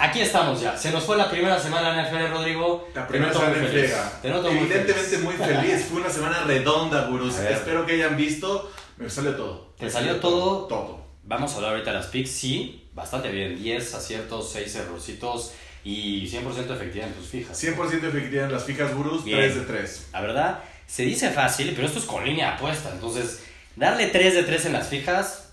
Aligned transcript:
Aquí 0.00 0.20
estamos 0.20 0.60
ya. 0.60 0.76
Se 0.76 0.92
nos 0.92 1.02
fue 1.04 1.16
la 1.16 1.28
primera 1.28 1.58
semana 1.58 1.92
en 1.92 2.06
NFL, 2.06 2.32
Rodrigo. 2.32 2.88
La 2.94 3.08
primera 3.08 3.32
semana 3.32 3.56
en 3.58 3.66
friega. 3.66 4.12
Te 4.22 4.30
noto 4.30 4.50
muy 4.52 4.60
Evidentemente 4.60 5.02
feliz. 5.16 5.24
muy 5.24 5.34
feliz. 5.34 5.86
Fue 5.90 6.00
una 6.00 6.10
semana 6.10 6.44
redonda, 6.44 7.06
gurús. 7.06 7.36
Espero 7.38 7.84
que 7.84 7.94
hayan 7.94 8.16
visto. 8.16 8.70
Me 8.96 9.10
salió 9.10 9.34
todo. 9.34 9.74
¿Te 9.76 9.90
salió 9.90 10.16
todo? 10.20 10.66
Todo. 10.66 11.04
Vamos 11.24 11.52
a 11.52 11.56
hablar 11.56 11.72
ahorita 11.72 11.90
de 11.90 11.96
las 11.98 12.06
picks. 12.06 12.30
Sí, 12.30 12.88
bastante 12.94 13.28
bien. 13.30 13.60
10 13.60 13.94
aciertos, 13.94 14.52
6 14.52 14.76
errorcitos 14.76 15.52
y 15.82 16.26
100% 16.28 16.74
efectividad 16.74 17.08
en 17.08 17.14
tus 17.14 17.26
fijas. 17.26 17.60
100% 17.62 18.08
efectividad 18.08 18.44
en 18.44 18.52
las 18.52 18.64
fijas, 18.64 18.94
gurús. 18.94 19.24
Bien. 19.24 19.38
3 19.38 19.54
de 19.56 19.60
3. 19.62 20.06
La 20.12 20.20
verdad, 20.20 20.60
se 20.86 21.02
dice 21.02 21.30
fácil, 21.30 21.72
pero 21.74 21.88
esto 21.88 21.98
es 21.98 22.04
con 22.04 22.24
línea 22.24 22.50
de 22.50 22.52
apuesta. 22.54 22.90
Entonces, 22.92 23.42
darle 23.74 24.06
3 24.06 24.34
de 24.34 24.42
3 24.44 24.66
en 24.66 24.72
las 24.74 24.88
fijas, 24.88 25.52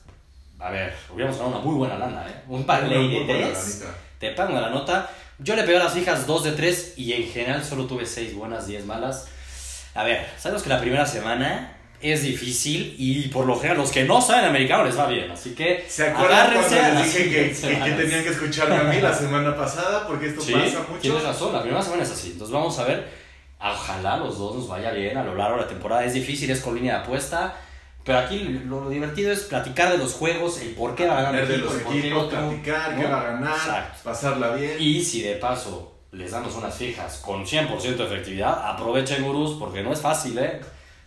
a 0.60 0.70
ver, 0.70 0.96
hubiéramos 1.12 1.40
ganado 1.40 1.58
una 1.58 1.66
muy 1.66 1.76
buena 1.76 1.98
lana, 1.98 2.28
¿eh? 2.30 2.44
Un 2.48 2.64
parlay 2.64 3.26
de 3.26 3.26
3. 3.26 3.84
Te 4.20 4.32
pagan 4.32 4.62
la 4.62 4.70
nota. 4.70 5.10
Yo 5.40 5.56
le 5.56 5.64
pegué 5.64 5.78
a 5.78 5.84
las 5.84 5.94
fijas 5.94 6.26
2 6.28 6.44
de 6.46 6.52
3 6.54 6.94
y 6.98 7.14
en 7.14 7.28
general 7.28 7.64
solo 7.64 7.86
tuve 7.86 8.06
6 8.06 8.34
buenas, 8.36 8.68
10 8.68 8.86
malas. 8.86 9.28
A 9.94 10.04
ver, 10.04 10.26
sabemos 10.38 10.64
que 10.64 10.70
la 10.70 10.80
primera 10.80 11.06
semana 11.06 11.72
es 12.02 12.22
difícil 12.22 12.96
y 12.98 13.30
por 13.30 13.46
lo 13.46 13.56
general 13.58 13.78
los 13.78 13.92
que 13.92 14.04
no 14.04 14.22
saben 14.22 14.46
americano 14.46 14.84
les 14.86 14.98
va 14.98 15.08
bien. 15.08 15.32
Así 15.32 15.56
que 15.56 15.86
¿Se 15.88 16.08
acuerdan 16.08 16.52
a 16.52 16.54
cuando 16.54 17.00
les 17.00 17.14
dije 17.14 17.30
que, 17.30 17.52
que- 17.52 17.92
tenían 17.92 18.24
que 18.24 18.30
escucharme 18.30 18.76
a 18.76 18.84
mí 18.84 19.02
la 19.02 19.14
semana 19.14 19.56
pasada? 19.56 20.06
Porque 20.08 20.28
esto 20.28 20.42
Sí, 20.42 20.54
pasa 20.54 20.80
mucho. 20.88 21.02
tienes 21.02 21.24
razón, 21.24 21.54
la 21.54 21.62
primera 21.62 21.82
semana 21.82 22.04
es 22.04 22.12
así. 22.12 22.32
Entonces 22.34 22.54
vamos 22.54 22.78
a 22.80 22.84
ver, 22.84 23.08
ojalá 23.60 24.18
los 24.18 24.38
dos 24.38 24.56
nos 24.56 24.68
vaya 24.68 24.92
bien 24.92 25.18
a 25.18 25.24
lo 25.24 25.36
largo 25.36 25.56
de 25.58 25.64
la 25.64 25.68
temporada. 25.68 26.04
Es 26.06 26.14
difícil, 26.14 26.50
es 26.52 26.62
con 26.62 26.76
línea 26.76 26.96
de 26.98 27.00
apuesta. 27.04 27.56
Pero 28.06 28.20
aquí 28.20 28.40
lo, 28.40 28.82
lo 28.82 28.90
divertido 28.90 29.32
es 29.32 29.42
platicar 29.46 29.92
de 29.92 29.98
los 29.98 30.14
juegos, 30.14 30.62
el 30.62 30.70
por 30.76 30.96
qué 30.96 31.08
va 31.08 31.18
a 31.18 31.22
ganar 31.24 31.48
de 31.48 31.58
los 31.58 31.74
el 31.74 31.82
equipos, 31.82 32.26
otro, 32.26 32.40
platicar, 32.40 32.94
¿no? 32.94 33.02
qué 33.02 33.08
va 33.08 33.22
a 33.22 33.24
ganar, 33.32 33.56
Exacto. 33.58 34.00
pasarla 34.04 34.52
bien. 34.56 34.78
Y 34.80 35.04
si 35.04 35.24
de 35.24 35.36
paso 35.36 35.96
les 36.12 36.32
damos 36.32 36.56
unas 36.56 36.76
fijas 36.76 37.18
con 37.18 37.44
100% 37.46 37.80
de 37.98 38.06
efectividad, 38.06 38.70
aprovechen 38.70 39.24
gurús 39.24 39.58
porque 39.60 39.82
no 39.82 39.92
es 39.92 40.00
fácil, 40.00 40.38
¿eh? 40.38 40.62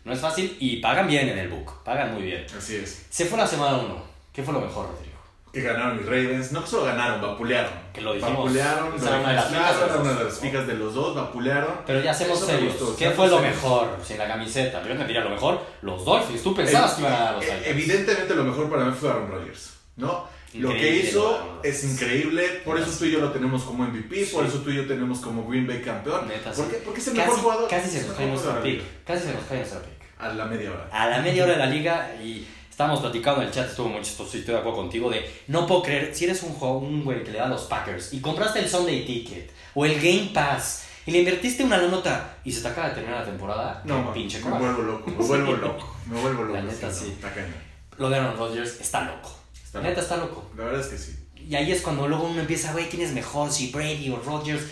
No 0.05 0.13
es 0.13 0.21
fácil 0.21 0.57
y 0.59 0.79
pagan 0.79 1.07
bien 1.07 1.29
en 1.29 1.39
el 1.39 1.49
book, 1.49 1.83
pagan 1.85 2.15
muy 2.15 2.23
bien. 2.25 2.45
Así 2.57 2.77
es. 2.77 3.07
Se 3.11 3.27
fue 3.27 3.39
la 3.39 3.47
semana 3.47 3.79
1. 3.79 4.03
¿Qué 4.33 4.43
fue 4.43 4.53
lo 4.55 4.61
mejor, 4.61 4.89
Rodrigo? 4.89 5.19
Que 5.53 5.63
ganaron 5.63 5.97
mis 5.99 6.07
Ravens. 6.07 6.53
No 6.53 6.67
solo 6.67 6.85
ganaron, 6.87 7.21
vapulearon. 7.23 7.73
Que 7.99 8.05
lo 8.05 8.15
dijimos. 8.15 8.37
Vapulearon, 8.37 8.95
Esa 8.97 9.09
era 9.09 9.19
una 9.19 9.29
de 9.29 9.35
las 9.35 9.51
de 9.51 9.57
era 9.59 9.97
una 10.01 10.13
de 10.15 10.25
las 10.25 10.39
fijas 10.41 10.67
de 10.67 10.75
los 10.75 10.95
dos, 10.95 11.15
vapulearon. 11.15 11.75
Pero 11.87 12.01
ya 12.01 12.11
hacemos 12.13 12.41
serios. 12.41 12.79
gustó, 12.79 12.97
¿Qué 12.97 13.11
fue 13.11 13.29
lo 13.29 13.39
serios. 13.39 13.57
mejor 13.57 13.99
sin 14.05 14.19
la 14.19 14.27
camiseta? 14.29 14.83
Yo 14.87 14.97
te 14.97 15.05
diría 15.05 15.21
lo 15.23 15.31
mejor, 15.31 15.61
los 15.83 16.05
Dolphins. 16.05 16.43
Tú 16.43 16.55
pensabas 16.55 16.95
que 16.95 17.01
iban 17.03 17.13
a 17.13 17.17
ganar 17.17 17.35
los 17.35 17.45
Eh, 17.45 17.47
Titans. 17.49 17.67
Evidentemente 17.67 18.35
lo 18.35 18.45
mejor 18.45 18.71
para 18.71 18.85
mí 18.85 18.95
fue 18.99 19.11
Aaron 19.11 19.31
Rodgers, 19.31 19.75
¿no? 19.97 20.39
lo 20.55 20.71
que 20.71 20.77
Increíble, 20.77 21.09
hizo 21.11 21.61
es 21.63 21.85
increíble, 21.85 22.43
por 22.65 22.81
eso 22.81 22.91
tú 22.99 23.05
y 23.05 23.11
yo 23.13 23.21
lo 23.21 23.31
tenemos 23.33 23.65
como 23.65 23.85
MVP, 23.85 24.27
por 24.33 24.45
Sí. 24.45 24.49
eso 24.49 24.59
tú 24.65 24.71
y 24.71 24.77
yo 24.77 24.87
tenemos 24.87 25.21
como 25.21 25.47
Green 25.47 25.67
Bay 25.67 25.83
campeón. 25.83 26.27
Neta, 26.27 26.53
¿Por 26.53 26.65
sí. 26.65 26.71
qué? 26.71 26.77
Porque 26.79 27.01
es 27.01 27.09
el 27.09 27.15
casi, 27.17 27.27
mejor 27.29 27.43
jugador. 27.43 27.69
Casi 27.69 27.91
se 27.91 28.07
nos 28.07 28.17
cae 28.17 28.27
la 28.35 28.63
pick. 28.63 28.83
Casi 29.05 29.27
se 29.27 29.35
nos 29.35 29.45
cae 29.45 29.59
nuestro 29.59 29.81
pick. 29.83 29.93
A 30.19 30.29
la 30.31 30.45
media 30.47 30.71
hora. 30.73 30.89
A 30.91 31.07
la 31.11 31.19
media 31.21 31.45
hora 31.45 31.53
de 31.53 31.59
la 31.59 31.67
liga 31.67 32.15
y 32.23 32.49
estábamos 32.79 33.01
platicando 33.01 33.43
en 33.43 33.49
el 33.49 33.53
chat, 33.53 33.69
estuvo 33.69 33.89
muy 33.89 34.01
chistoso 34.03 34.37
y 34.37 34.41
estoy 34.41 34.55
de 34.55 34.61
acuerdo 34.61 34.79
contigo 34.79 35.11
de 35.11 35.29
no 35.49 35.67
puedo 35.67 35.83
creer, 35.83 36.15
si 36.15 36.27
eres 36.27 36.45
un, 36.45 36.57
un 36.63 37.03
güey 37.05 37.25
que 37.25 37.33
le 37.33 37.39
da 37.39 37.47
a 37.47 37.49
los 37.49 37.63
Packers 37.63 38.13
y 38.13 38.21
compraste 38.21 38.61
el 38.61 38.69
Sunday 38.69 39.05
Ticket 39.05 39.51
o 39.75 39.85
el 39.85 39.97
Game 39.97 40.31
Pass 40.33 40.85
y 41.05 41.11
le 41.11 41.19
invertiste 41.19 41.65
una 41.65 41.79
nota 41.79 42.37
y 42.45 42.53
se 42.53 42.63
te 42.63 42.69
acaba 42.69 42.91
de 42.91 42.95
terminar 42.95 43.19
la 43.19 43.25
temporada, 43.27 43.83
No, 43.85 44.13
qué 44.13 44.21
pinche 44.21 44.39
me 44.39 44.45
coraje. 44.45 44.63
vuelvo 44.65 44.83
loco, 44.83 45.11
me 45.11 45.17
vuelvo 45.27 45.53
loco, 45.57 45.97
me 46.07 46.21
vuelvo 46.21 46.43
loco. 46.45 46.55
La 46.55 46.63
neta, 46.63 46.87
no, 46.87 46.95
sí. 46.95 47.17
cañón. 47.21 47.55
Lo 47.97 48.11
de 48.11 48.17
Aaron 48.17 48.37
Rodgers 48.37 48.81
está 48.81 49.01
loco. 49.07 49.37
Está 49.61 49.81
Neta 49.81 49.89
loco. 49.89 50.01
está 50.03 50.17
loco. 50.19 50.51
La 50.57 50.65
verdad 50.67 50.81
es 50.81 50.87
que 50.87 50.99
sí. 50.99 51.17
Y 51.49 51.57
ahí 51.57 51.73
es 51.73 51.83
cuando 51.83 52.07
luego 52.07 52.29
uno 52.29 52.41
empieza, 52.41 52.71
güey, 52.73 52.89
¿quién 52.89 53.03
es 53.03 53.11
mejor? 53.11 53.51
Si 53.51 53.73
Brady 53.73 54.09
o 54.11 54.21
Rodgers. 54.25 54.63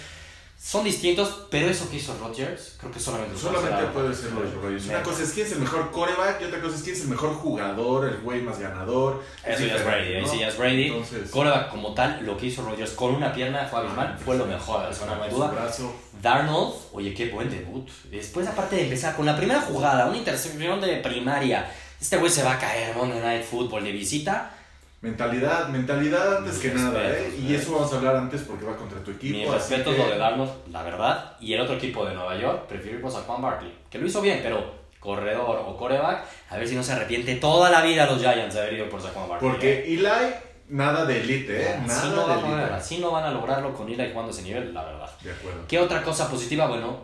Son 0.66 0.82
distintos, 0.82 1.46
pero 1.48 1.68
eso 1.68 1.88
que 1.88 1.98
hizo 1.98 2.12
Rodgers, 2.18 2.74
creo 2.80 2.90
que 2.90 2.98
solamente 2.98 3.34
lo 3.34 3.38
Solamente 3.38 3.84
puede 3.92 4.12
ser 4.12 4.32
Rodgers. 4.32 4.86
Una 4.86 5.00
cosa 5.00 5.22
es 5.22 5.30
quién 5.30 5.46
es 5.46 5.52
el 5.52 5.60
mejor 5.60 5.92
coreback 5.92 6.40
y 6.40 6.44
otra 6.46 6.60
cosa 6.60 6.74
es 6.74 6.82
quién 6.82 6.96
es 6.96 7.02
el 7.02 7.08
mejor 7.08 7.34
jugador, 7.34 8.08
el 8.08 8.16
güey 8.16 8.42
más 8.42 8.58
ganador. 8.58 9.22
Eso 9.44 9.64
ya 9.64 9.76
es 9.76 9.84
Brady, 9.84 10.14
ahí 10.14 10.22
¿no? 10.22 10.28
sí 10.28 10.40
ya 10.40 10.48
es 10.48 10.58
Brady. 10.58 10.86
Entonces, 10.88 11.30
Quarterback 11.30 11.70
como 11.70 11.94
tal, 11.94 12.26
lo 12.26 12.36
que 12.36 12.46
hizo 12.46 12.64
Rodgers 12.64 12.90
con 12.90 13.14
una 13.14 13.32
pierna 13.32 13.64
fue 13.70 13.78
abismal, 13.78 14.18
fue 14.18 14.36
lo 14.36 14.46
mejor 14.46 14.92
semana, 14.92 15.18
no 15.18 15.22
hay 15.22 15.30
duda. 15.30 15.52
brazo. 15.52 15.94
Darnold, 16.20 16.74
oye, 16.94 17.14
qué 17.14 17.28
buen 17.28 17.48
debut. 17.48 17.88
Después, 18.10 18.48
aparte 18.48 18.74
de 18.74 18.82
empezar 18.82 19.14
con 19.14 19.24
la 19.24 19.36
primera 19.36 19.60
jugada, 19.60 20.06
una 20.06 20.16
intercepción 20.16 20.80
de 20.80 20.96
primaria, 20.96 21.72
este 22.00 22.16
güey 22.16 22.32
se 22.32 22.42
va 22.42 22.54
a 22.54 22.58
caer 22.58 22.96
Monday 22.96 23.20
Night 23.20 23.44
Football 23.44 23.84
de 23.84 23.92
visita. 23.92 24.55
Mentalidad, 25.02 25.68
mentalidad 25.68 26.38
antes 26.38 26.54
Mis 26.54 26.62
que 26.62 26.74
nada, 26.74 26.98
respetos, 26.98 27.34
¿eh? 27.34 27.38
Y 27.40 27.52
¿eh? 27.52 27.56
eso 27.56 27.72
vamos 27.74 27.92
a 27.92 27.96
hablar 27.96 28.16
antes 28.16 28.42
porque 28.42 28.64
va 28.64 28.76
contra 28.76 28.98
tu 29.04 29.10
equipo. 29.10 29.36
Mi 29.36 29.44
así 29.44 29.52
respeto 29.54 29.90
es 29.90 29.96
que- 29.96 30.02
lo 30.02 30.10
de 30.10 30.18
Darnold, 30.18 30.50
la 30.72 30.82
verdad. 30.82 31.32
Y 31.38 31.52
el 31.52 31.60
otro 31.60 31.74
equipo 31.76 32.04
de 32.06 32.14
Nueva 32.14 32.36
York, 32.36 32.64
prefiero 32.66 32.98
irnos 32.98 33.14
a 33.14 33.20
Juan 33.20 33.42
Barkley, 33.42 33.72
que 33.90 33.98
lo 33.98 34.06
hizo 34.06 34.20
bien, 34.22 34.40
pero 34.42 34.74
corredor 34.98 35.62
o 35.66 35.76
coreback, 35.76 36.24
a 36.50 36.56
ver 36.56 36.66
si 36.66 36.74
no 36.74 36.82
se 36.82 36.92
arrepiente 36.92 37.36
toda 37.36 37.70
la 37.70 37.82
vida 37.82 38.06
los 38.06 38.18
Giants 38.20 38.54
de 38.54 38.60
haber 38.60 38.72
ido 38.74 38.88
por 38.88 39.00
Saquon 39.00 39.28
Barkley. 39.28 39.48
¿eh? 39.48 39.52
Porque 39.52 39.84
Eli, 39.94 40.34
nada 40.70 41.04
de 41.04 41.20
elite, 41.20 41.62
¿eh? 41.62 41.74
así, 41.84 42.08
Nada 42.08 42.16
no 42.16 42.28
de 42.28 42.42
van 42.42 42.60
a 42.72 42.76
así 42.76 42.98
no 42.98 43.10
van 43.12 43.24
a 43.24 43.30
lograrlo 43.30 43.72
con 43.74 43.88
Eli 43.88 44.10
jugando 44.10 44.32
ese 44.32 44.42
nivel, 44.42 44.72
la 44.74 44.82
verdad. 44.84 45.08
De 45.22 45.30
acuerdo. 45.30 45.60
¿Qué 45.68 45.78
otra 45.78 46.02
cosa 46.02 46.28
positiva? 46.28 46.66
Bueno, 46.66 46.98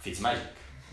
Fitzmagic. 0.00 0.40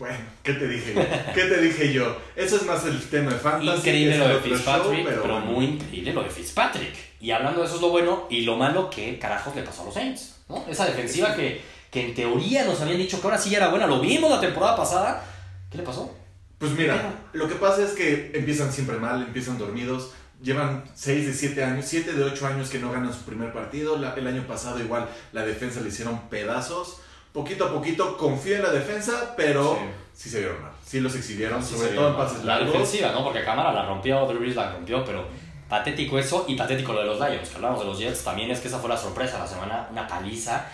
Bueno, 0.00 0.16
¿qué 0.42 0.54
te 0.54 0.66
dije 0.66 0.94
yo? 0.94 1.02
¿Qué 1.34 1.44
te 1.44 1.60
dije 1.60 1.92
yo? 1.92 2.16
Eso 2.34 2.56
es 2.56 2.62
más 2.64 2.84
el 2.86 3.00
tema 3.08 3.30
de 3.32 3.38
fantasy. 3.38 3.76
Increíble 3.78 4.18
lo 4.18 4.28
de 4.28 4.40
Fitzpatrick, 4.40 4.94
show, 4.96 5.04
pero, 5.04 5.20
bueno. 5.22 5.40
muy 5.40 5.64
increíble 5.66 6.12
lo 6.14 6.22
de 6.24 6.30
Fitzpatrick. 6.30 6.94
Y 7.20 7.30
hablando 7.30 7.60
de 7.60 7.66
eso 7.66 7.76
es 7.76 7.82
lo 7.82 7.90
bueno 7.90 8.26
y 8.30 8.40
lo 8.40 8.56
malo 8.56 8.88
que 8.90 9.18
carajos 9.18 9.54
le 9.54 9.62
pasó 9.62 9.82
a 9.82 9.84
los 9.84 9.94
Saints. 9.94 10.36
¿no? 10.48 10.64
Esa 10.68 10.86
defensiva 10.86 11.36
que, 11.36 11.60
que 11.90 12.06
en 12.06 12.14
teoría 12.14 12.64
nos 12.64 12.80
habían 12.80 12.96
dicho 12.96 13.20
que 13.20 13.26
ahora 13.26 13.38
sí 13.38 13.50
ya 13.50 13.58
era 13.58 13.68
buena, 13.68 13.86
lo 13.86 14.00
vimos 14.00 14.30
la 14.30 14.40
temporada 14.40 14.74
pasada. 14.74 15.22
¿Qué 15.70 15.76
le 15.78 15.84
pasó? 15.84 16.12
Pues 16.58 16.72
mira, 16.72 17.14
lo 17.32 17.46
que 17.48 17.54
pasa 17.54 17.82
es 17.84 17.90
que 17.92 18.32
empiezan 18.34 18.72
siempre 18.72 18.96
mal, 18.96 19.22
empiezan 19.22 19.58
dormidos. 19.58 20.12
Llevan 20.42 20.84
6 20.94 21.26
de 21.26 21.34
7 21.34 21.62
años, 21.64 21.84
7 21.86 22.14
de 22.14 22.24
8 22.24 22.46
años 22.46 22.70
que 22.70 22.78
no 22.78 22.90
ganan 22.90 23.12
su 23.12 23.20
primer 23.24 23.52
partido. 23.52 23.98
La- 23.98 24.14
el 24.14 24.26
año 24.26 24.46
pasado 24.46 24.80
igual 24.80 25.06
la 25.32 25.42
defensa 25.44 25.80
le 25.82 25.88
hicieron 25.88 26.28
pedazos. 26.30 26.96
Poquito 27.32 27.66
a 27.66 27.72
poquito 27.72 28.16
confío 28.16 28.56
en 28.56 28.62
la 28.62 28.70
defensa, 28.70 29.34
pero 29.36 29.78
sí, 30.14 30.28
se 30.28 30.40
vieron 30.40 30.62
mal. 30.62 30.72
Sí 30.84 31.00
los 31.00 31.14
exhibieron, 31.14 31.62
Sí, 31.62 31.74
sobre 31.76 31.90
todo 31.90 32.08
en 32.10 32.16
pases 32.16 32.44
La 32.44 32.56
largos. 32.56 32.72
defensiva, 32.72 33.12
¿no? 33.12 33.22
Porque 33.22 33.44
Cámara 33.44 33.72
la 33.72 33.86
rompió, 33.86 34.26
Drew 34.26 34.40
Brees 34.40 34.56
la 34.56 34.72
rompió, 34.72 35.04
pero 35.04 35.24
patético 35.68 36.18
eso 36.18 36.44
y 36.48 36.56
patético 36.56 36.92
lo 36.92 37.00
de 37.00 37.06
los 37.06 37.20
Lions, 37.20 37.48
que 37.48 37.54
hablamos 37.56 37.78
de 37.80 37.86
los 37.86 37.98
Jets, 37.98 38.24
también 38.24 38.50
es 38.50 38.58
que 38.58 38.66
esa 38.66 38.80
fue 38.80 38.88
la 38.88 38.96
sorpresa 38.96 39.38
la 39.38 39.46
semana, 39.46 39.88
una 39.92 40.06
paliza. 40.08 40.66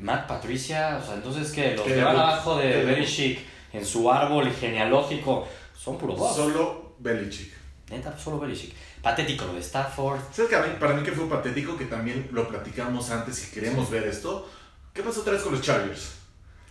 Matt 0.00 0.26
Patricia, 0.26 0.98
o 1.00 1.06
sea, 1.06 1.14
entonces 1.14 1.52
que 1.52 1.76
los 1.76 1.86
llevan 1.86 2.16
abajo 2.16 2.58
de. 2.58 2.84
Belichick 2.84 3.38
en 3.72 3.86
su 3.86 4.10
árbol 4.10 4.50
genealógico, 4.52 5.46
son 5.78 5.96
puro 5.96 6.14
boss. 6.14 6.36
Solo 6.36 6.94
Belichick. 6.98 7.52
Neta, 7.90 8.18
solo 8.18 8.38
Belichick. 8.40 8.74
Patético 9.00 9.44
lo 9.46 9.52
de 9.54 9.60
Stafford. 9.60 10.18
¿Sabes 10.32 10.50
que 10.50 10.56
para 10.56 10.94
mí 10.94 11.02
que 11.02 11.12
fue 11.12 11.28
patético 11.28 11.76
que 11.76 11.84
también 11.84 12.28
lo 12.32 12.48
platicamos 12.48 13.10
antes 13.10 13.48
y 13.48 13.54
queremos 13.54 13.88
ver 13.88 14.04
esto? 14.04 14.48
¿Qué 14.94 15.02
pasó 15.02 15.20
otra 15.22 15.32
vez 15.32 15.42
con 15.42 15.52
los 15.52 15.60
Chargers? 15.60 16.12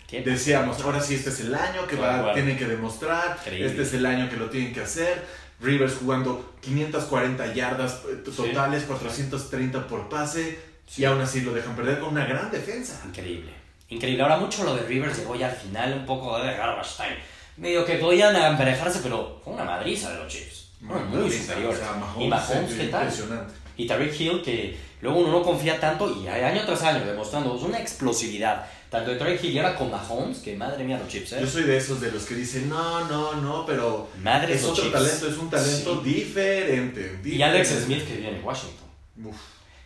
¿Qué? 0.07 0.21
Decíamos, 0.21 0.81
ahora 0.81 1.01
sí 1.01 1.15
este 1.15 1.29
es 1.29 1.41
el 1.41 1.53
año 1.53 1.85
que 1.85 1.97
va, 1.97 2.33
tienen 2.33 2.57
que 2.57 2.65
demostrar, 2.65 3.35
Increíble. 3.39 3.67
este 3.67 3.81
es 3.83 3.93
el 3.93 4.05
año 4.05 4.29
que 4.29 4.37
lo 4.37 4.49
tienen 4.49 4.73
que 4.73 4.81
hacer. 4.81 5.25
Rivers 5.59 5.95
jugando 5.95 6.53
540 6.61 7.53
yardas 7.53 8.01
eh, 8.09 8.15
totales, 8.23 8.83
430 8.83 9.87
por 9.87 10.07
pase, 10.09 10.59
y 10.97 11.03
aún 11.05 11.21
así 11.21 11.41
lo 11.41 11.53
dejan 11.53 11.75
perder 11.75 11.99
con 11.99 12.09
una 12.09 12.25
gran 12.25 12.49
defensa. 12.49 13.01
Increíble. 13.05 13.51
Increíble. 13.89 14.23
Ahora 14.23 14.37
mucho 14.37 14.63
lo 14.63 14.75
de 14.75 14.83
Rivers 14.83 15.17
llegó 15.17 15.35
ya 15.35 15.49
al 15.49 15.55
final 15.55 15.93
un 15.93 16.05
poco 16.05 16.39
de 16.39 16.53
garbage 16.55 16.95
time. 16.97 17.17
Medio 17.57 17.85
que 17.85 17.95
podían 17.95 18.35
emparejarse, 18.35 18.99
pero 19.03 19.39
fue 19.43 19.53
una 19.53 19.63
madriza 19.65 20.11
de 20.11 20.19
los 20.19 20.27
Chiefs. 20.27 20.69
Fueron 20.85 21.09
muy 21.09 21.19
Madriza, 21.19 21.43
superiores. 21.43 21.79
o 21.79 21.83
sea, 21.83 22.23
y 22.23 22.27
Mahomes, 22.27 22.73
¿qué 22.73 22.87
tal? 22.87 23.03
Impresionante. 23.03 23.53
Y 23.77 23.87
Tariq 23.87 24.19
Hill, 24.19 24.41
que 24.43 24.77
luego 25.01 25.19
uno 25.19 25.31
no 25.31 25.41
confía 25.43 25.79
tanto 25.79 26.09
y 26.21 26.27
año 26.27 26.61
tras 26.65 26.83
año 26.83 27.03
demostrando 27.05 27.53
una 27.53 27.79
explosividad. 27.79 28.65
Tanto 28.89 29.09
de 29.11 29.17
Tariq 29.17 29.43
Hill 29.43 29.51
y 29.53 29.57
ahora 29.57 29.75
con 29.75 29.89
Mahomes, 29.89 30.37
que 30.39 30.55
madre 30.55 30.83
mía 30.83 30.99
los 30.99 31.07
Chiefs, 31.07 31.33
¿eh? 31.33 31.37
Yo 31.41 31.47
soy 31.47 31.63
de 31.63 31.77
esos 31.77 31.99
de 31.99 32.11
los 32.11 32.23
que 32.25 32.35
dicen, 32.35 32.69
no, 32.69 33.05
no, 33.07 33.33
no, 33.37 33.65
pero 33.65 34.07
Madre 34.21 34.53
es 34.53 34.63
otro 34.63 34.75
Chiefs. 34.83 34.91
talento, 34.93 35.27
es 35.27 35.37
un 35.37 35.49
talento 35.49 36.01
Sí. 36.03 36.09
diferente, 36.13 37.19
Y 37.23 37.41
Alex 37.41 37.69
diferente. 37.69 37.95
Smith, 38.01 38.07
que 38.07 38.21
viene 38.21 38.37
en 38.37 38.45
Washington. 38.45 38.87
Uf. 39.25 39.35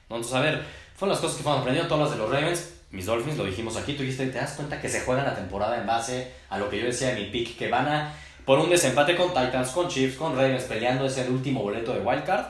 Entonces, 0.04 0.34
a 0.34 0.42
ver, 0.42 0.62
fueron 0.96 1.14
las 1.14 1.22
cosas 1.22 1.38
que 1.38 1.44
fueron 1.44 1.62
aprendiendo, 1.62 1.88
todas 1.94 2.10
las 2.10 2.18
de 2.18 2.24
los 2.24 2.32
Ravens. 2.32 2.70
Mis 2.92 3.06
Dolphins, 3.06 3.38
lo 3.38 3.44
dijimos 3.46 3.76
aquí, 3.78 3.94
tú 3.94 4.04
dijiste, 4.04 4.28
te 4.28 4.38
das 4.40 4.54
cuenta 4.54 4.80
que 4.82 4.90
se 4.90 5.02
juegan 5.02 5.26
la 5.26 5.36
temporada 5.36 5.78
en 5.78 5.86
base 5.88 6.32
a 6.50 6.58
lo 6.58 6.70
que 6.70 6.80
yo 6.80 6.86
decía 6.86 7.10
de 7.14 7.16
mi 7.22 7.26
pick, 7.30 7.58
que 7.58 7.68
van 7.70 7.88
a 7.88 8.14
por 8.46 8.60
un 8.60 8.70
desempate 8.70 9.16
con 9.18 9.28
Titans, 9.30 9.70
con 9.72 9.90
Chiefs, 9.90 10.16
con 10.18 10.34
Ravens, 10.38 10.64
peleando 10.64 11.06
ese 11.06 11.30
último 11.30 11.62
boleto 11.64 11.94
de 11.94 12.00
Wildcard. 12.00 12.46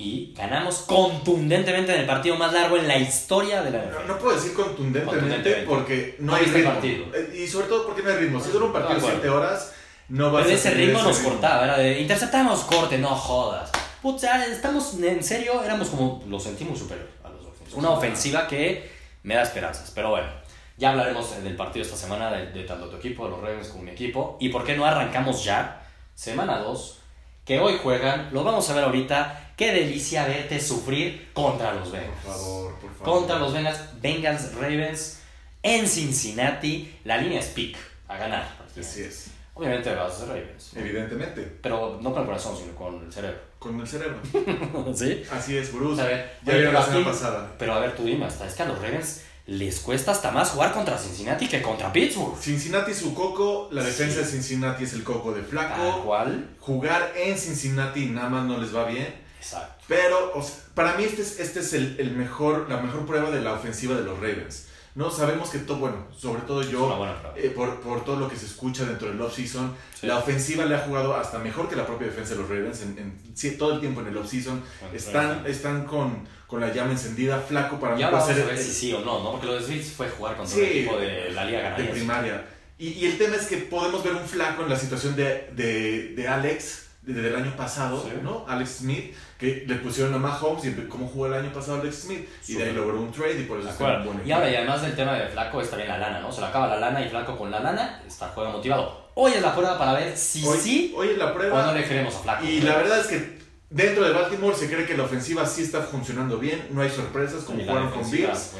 Y 0.00 0.32
ganamos 0.36 0.76
contundentemente 0.86 1.92
en 1.92 2.00
el 2.02 2.06
partido 2.06 2.36
más 2.36 2.52
largo 2.52 2.76
en 2.76 2.86
la 2.86 2.96
historia 2.96 3.62
de 3.62 3.72
la 3.72 3.78
No, 3.78 3.84
NFL. 3.90 4.06
no 4.06 4.18
puedo 4.18 4.36
decir 4.36 4.54
contundentemente, 4.54 5.10
Contundentemente. 5.10 5.66
porque 5.68 6.16
no, 6.20 6.26
No 6.32 6.36
hay 6.38 6.44
ritmo. 6.46 6.70
partido. 6.72 7.04
Eh, 7.14 7.40
Y 7.42 7.46
sobre 7.48 7.66
todo 7.66 7.84
porque 7.86 8.02
no 8.02 8.10
hay 8.10 8.16
ritmo. 8.18 8.40
Si 8.40 8.50
dura 8.50 8.66
un 8.66 8.72
De 8.72 8.78
partido 8.78 8.98
acuerdo. 8.98 9.18
7 9.20 9.28
horas, 9.28 9.74
no 10.08 10.32
Pero 10.32 10.48
a 10.48 10.52
ese 10.52 10.70
tener 10.70 10.86
ritmo 10.86 11.00
ese 11.00 11.08
nos 11.08 11.18
cortaba, 11.18 11.64
era 11.64 11.78
de 11.78 12.00
interceptamos, 12.00 12.60
corte, 12.60 12.96
no 12.98 13.08
jodas. 13.08 13.72
Puta, 14.00 14.46
estamos 14.46 14.94
en 15.02 15.24
serio, 15.24 15.64
éramos 15.64 15.88
como, 15.88 16.22
lo 16.28 16.38
sentimos 16.38 16.78
superior 16.78 17.08
a 17.24 17.28
los 17.30 17.42
Dolphins. 17.42 17.74
Una 17.74 17.90
ofensiva 17.90 18.46
que 18.46 18.88
me 19.24 19.34
da 19.34 19.42
esperanzas. 19.42 19.90
Pero 19.92 20.10
bueno, 20.10 20.28
ya 20.76 20.90
hablaremos 20.90 21.42
del 21.42 21.56
partido 21.56 21.84
esta 21.84 21.96
semana 21.96 22.30
de, 22.30 22.62
tanto 22.62 22.88
tu 22.88 22.96
equipo, 22.98 23.24
de 23.24 23.30
los 23.32 23.40
Ravens, 23.40 23.66
como 23.70 23.82
mi 23.82 23.90
equipo. 23.90 24.36
¿Y 24.38 24.50
por 24.50 24.64
qué 24.64 24.76
no 24.76 24.84
arrancamos 24.86 25.42
ya? 25.44 25.82
Semana 26.14 26.58
2, 26.58 26.98
que 27.44 27.58
hoy 27.58 27.78
juegan, 27.82 28.28
lo 28.32 28.44
vamos 28.44 28.70
a 28.70 28.74
ver 28.74 28.84
ahorita. 28.84 29.44
Qué 29.58 29.72
delicia 29.72 30.24
verte 30.24 30.60
sufrir 30.60 31.30
contra 31.32 31.74
los 31.74 31.90
Bengals. 31.90 32.14
Por 32.24 32.32
favor, 32.32 32.74
por 32.76 32.94
favor. 32.94 33.18
Contra 33.18 33.38
los 33.40 33.52
Bengals, 33.52 33.80
Bengals 34.00 34.54
Ravens 34.54 35.18
en 35.64 35.88
Cincinnati. 35.88 36.96
La 37.02 37.16
línea 37.18 37.40
es 37.40 37.46
pick, 37.46 37.76
a 38.06 38.16
ganar. 38.16 38.48
Así 38.78 39.00
es. 39.00 39.32
Obviamente 39.54 39.92
vas 39.92 40.12
a 40.12 40.16
ser 40.16 40.28
Ravens. 40.28 40.70
Evidentemente. 40.76 41.58
Pero 41.60 41.98
no 42.00 42.12
con 42.12 42.20
el 42.20 42.26
corazón, 42.26 42.56
sino 42.56 42.72
con 42.76 43.04
el 43.04 43.12
cerebro. 43.12 43.40
Con 43.58 43.80
el 43.80 43.88
cerebro. 43.88 44.20
¿Sí? 44.94 45.24
Así 45.32 45.56
es, 45.56 45.72
Bruce. 45.72 46.02
A 46.02 46.04
ver, 46.04 46.38
ya 46.44 46.54
vio 46.54 46.70
la 46.70 46.84
semana 46.84 47.06
pasada. 47.06 47.54
Pero 47.58 47.74
a 47.74 47.80
ver, 47.80 47.96
tú 47.96 48.04
dime, 48.04 48.26
hasta 48.26 48.46
es 48.46 48.54
que 48.54 48.62
a 48.62 48.66
los 48.66 48.80
Ravens 48.80 49.22
les 49.46 49.80
cuesta 49.80 50.12
hasta 50.12 50.30
más 50.30 50.50
jugar 50.50 50.72
contra 50.72 50.96
Cincinnati 50.96 51.48
que 51.48 51.60
contra 51.60 51.92
Pittsburgh. 51.92 52.38
Cincinnati 52.40 52.92
es 52.92 52.98
su 52.98 53.12
coco, 53.12 53.68
la 53.72 53.82
defensa 53.82 54.20
de 54.20 54.24
Cincinnati 54.24 54.84
es 54.84 54.92
el 54.92 55.02
coco 55.02 55.32
de 55.32 55.42
Flaco. 55.42 56.04
¿Cuál? 56.04 56.50
Jugar 56.60 57.12
en 57.16 57.36
Cincinnati 57.36 58.06
nada 58.06 58.28
más 58.28 58.44
no 58.44 58.58
les 58.58 58.72
va 58.72 58.84
bien. 58.84 59.26
Exacto. 59.48 59.84
Pero 59.88 60.32
para 60.74 60.94
mí 60.96 61.04
este 61.04 61.22
es, 61.22 61.40
este 61.40 61.60
es 61.60 61.72
el, 61.72 61.96
el, 61.98 62.12
mejor, 62.12 62.68
la 62.68 62.78
mejor 62.78 63.06
prueba 63.06 63.30
de 63.30 63.40
la 63.40 63.54
ofensiva 63.54 63.94
de 63.94 64.04
los 64.04 64.18
Ravens. 64.18 64.66
¿no? 64.94 65.10
Sabemos 65.10 65.50
que 65.50 65.58
todo, 65.58 65.78
bueno, 65.78 66.08
sobre 66.16 66.42
todo 66.42 66.62
yo, 66.62 67.06
eh, 67.36 67.50
por, 67.54 67.80
por, 67.80 68.04
todo 68.04 68.16
lo 68.16 68.28
que 68.28 68.36
se 68.36 68.46
escucha 68.46 68.84
dentro 68.84 69.08
del 69.08 69.20
off-season, 69.20 69.72
la 70.02 70.18
ofensiva 70.18 70.64
le 70.64 70.74
ha 70.74 70.80
jugado 70.80 71.14
hasta 71.14 71.38
mejor 71.38 71.68
que 71.68 71.76
la 71.76 71.86
propia 71.86 72.08
defensa 72.08 72.34
de 72.34 72.40
los 72.40 72.48
Ravens 72.48 72.82
en, 72.82 72.98
en 72.98 73.58
todo 73.58 73.74
el 73.74 73.80
tiempo 73.80 74.00
en 74.00 74.08
el 74.08 74.16
off-season. 74.16 74.60
Están, 74.92 75.46
están 75.46 75.84
con, 75.84 76.26
con 76.46 76.60
la 76.60 76.74
llama 76.74 76.92
encendida, 76.92 77.38
flaco 77.38 77.78
para 77.78 77.94
mí. 77.94 78.00
Ya 78.00 78.10
vamos 78.10 78.28
a 78.28 78.32
ver 78.34 78.58
si 78.58 78.72
sí 78.72 78.92
o 78.92 79.00
no, 79.00 79.22
¿no? 79.22 79.32
Porque 79.32 79.46
lo 79.46 79.54
de 79.54 79.64
Smith 79.64 79.84
fue 79.84 80.08
jugar 80.08 80.36
contra 80.36 80.58
el 80.58 80.64
equipo 80.64 80.98
de 80.98 81.30
la 81.30 81.44
Liga 81.44 81.76
De 81.76 81.84
primaria. 81.84 82.46
Y, 82.76 82.88
y, 82.88 83.06
el 83.06 83.18
tema 83.18 83.36
es 83.36 83.46
que 83.46 83.56
podemos 83.56 84.02
ver 84.04 84.14
un 84.14 84.26
flaco 84.26 84.62
en 84.62 84.68
la 84.68 84.76
situación 84.76 85.16
de, 85.16 85.50
de, 85.52 86.14
de 86.14 86.28
Alex 86.28 86.87
desde 87.14 87.28
el 87.28 87.36
año 87.36 87.56
pasado, 87.56 88.04
¿no? 88.22 88.44
Alex 88.46 88.80
Smith, 88.80 89.14
que 89.38 89.64
le 89.66 89.76
pusieron 89.76 90.12
a 90.12 90.18
Mahomes 90.18 90.64
y 90.66 90.72
cómo 90.88 91.08
jugó 91.08 91.26
el 91.26 91.34
año 91.34 91.50
pasado 91.52 91.80
Alex 91.80 92.02
Smith. 92.02 92.28
Y 92.46 92.54
de 92.54 92.64
ahí 92.64 92.72
logró 92.72 93.00
un 93.00 93.10
trade 93.10 93.40
y 93.40 93.44
por 93.44 93.58
eso 93.58 93.70
está 93.70 94.00
buen 94.00 94.20
Y 94.26 94.30
ahora, 94.30 94.50
y 94.50 94.56
además 94.56 94.82
del 94.82 94.94
tema 94.94 95.14
de 95.14 95.26
Flaco, 95.28 95.62
está 95.62 95.76
bien 95.76 95.88
la 95.88 95.98
lana, 95.98 96.20
¿no? 96.20 96.30
Se 96.30 96.42
le 96.42 96.48
acaba 96.48 96.66
la 96.66 96.78
lana 96.78 97.00
y 97.00 97.08
Flaco 97.08 97.38
con 97.38 97.50
la 97.50 97.60
lana 97.60 98.02
está 98.06 98.28
juega 98.28 98.50
motivado. 98.50 99.08
Hoy 99.14 99.32
es 99.32 99.40
la 99.42 99.54
prueba 99.54 99.78
para 99.78 99.94
ver 99.94 100.16
si 100.16 100.42
sí 100.42 100.92
hoy 100.94 101.08
es 101.08 101.18
la 101.18 101.32
prueba, 101.32 101.62
o 101.62 101.66
no 101.66 101.72
le 101.72 101.88
queremos 101.88 102.14
a 102.14 102.18
Flaco. 102.18 102.44
Y 102.44 102.60
la 102.60 102.76
verdad 102.76 103.00
es 103.00 103.06
que 103.06 103.38
Dentro 103.70 104.02
de 104.02 104.12
Baltimore 104.14 104.56
se 104.56 104.66
cree 104.66 104.86
que 104.86 104.96
la 104.96 105.02
ofensiva 105.04 105.44
sí 105.44 105.62
está 105.62 105.82
funcionando 105.82 106.38
bien, 106.38 106.68
no 106.70 106.80
hay 106.80 106.88
sorpresas 106.88 107.44
como 107.44 107.62
jugaron 107.62 107.90
con 107.90 108.10
Bills. 108.10 108.52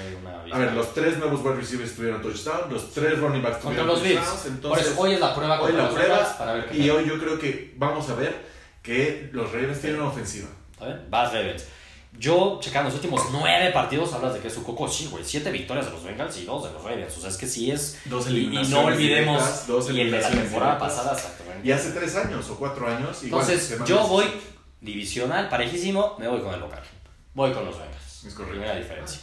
A 0.52 0.58
ver, 0.58 0.72
los 0.74 0.92
tres 0.92 1.16
nuevos 1.16 1.40
wide 1.42 1.56
receivers 1.56 1.94
tuvieron 1.96 2.20
touchdown, 2.20 2.70
los 2.70 2.90
tres 2.92 3.18
running 3.18 3.42
backs 3.42 3.60
tuvieron 3.62 3.86
los 3.86 4.02
touchdowns. 4.02 4.46
Entonces, 4.46 4.60
Por 4.68 4.78
eso 4.78 5.00
hoy 5.00 5.12
es 5.14 5.20
la 5.20 5.34
prueba 5.34 5.62
hoy 5.62 5.72
la 5.72 5.88
prueba 5.90 6.36
para 6.36 6.52
ver 6.54 6.76
y 6.76 6.90
hoy 6.90 7.06
yo 7.08 7.18
creo 7.18 7.38
que 7.38 7.74
vamos 7.78 8.08
a 8.10 8.14
ver 8.16 8.36
que 8.82 9.30
los 9.32 9.50
Ravens 9.50 9.80
tienen 9.80 10.00
una 10.00 10.10
ofensiva. 10.10 10.48
Vas 11.08 11.32
Ravens. 11.32 11.64
Yo, 12.18 12.58
checando 12.60 12.88
los 12.88 12.96
últimos 12.96 13.22
nueve 13.32 13.70
partidos, 13.70 14.12
hablas 14.12 14.34
de 14.34 14.40
que 14.40 14.50
su 14.50 14.62
coco, 14.64 14.88
sí, 14.88 15.08
güey, 15.10 15.24
siete 15.24 15.50
victorias 15.50 15.86
de 15.86 15.92
los 15.92 16.04
Bengals 16.04 16.36
y 16.38 16.44
dos 16.44 16.64
de 16.64 16.72
los 16.72 16.82
Ravens. 16.82 17.16
O 17.16 17.20
sea, 17.20 17.30
es 17.30 17.36
que 17.36 17.46
sí 17.46 17.70
es. 17.70 17.98
Dos 18.06 18.28
y, 18.28 18.54
y 18.54 18.68
no 18.68 18.80
olvidemos. 18.80 19.66
dos 19.66 19.90
y 19.90 20.00
el 20.00 20.10
de 20.10 20.20
la 20.20 20.30
temporada 20.30 20.78
pasada, 20.78 21.14
exactamente. 21.14 21.66
Y 21.66 21.72
hace 21.72 21.92
tres 21.92 22.16
años 22.16 22.48
o 22.50 22.56
cuatro 22.56 22.86
años. 22.88 23.22
Entonces, 23.22 23.78
yo 23.86 24.06
voy 24.06 24.24
divisional, 24.80 25.48
parejísimo, 25.48 26.16
me 26.18 26.28
voy 26.28 26.40
con 26.40 26.54
el 26.54 26.60
local. 26.60 26.82
Voy 27.34 27.52
con 27.52 27.64
los 27.64 27.78
Bengals. 27.78 28.24
Es 28.24 28.34
correcto. 28.34 28.58
Primera 28.58 28.76
diferencia. 28.76 29.20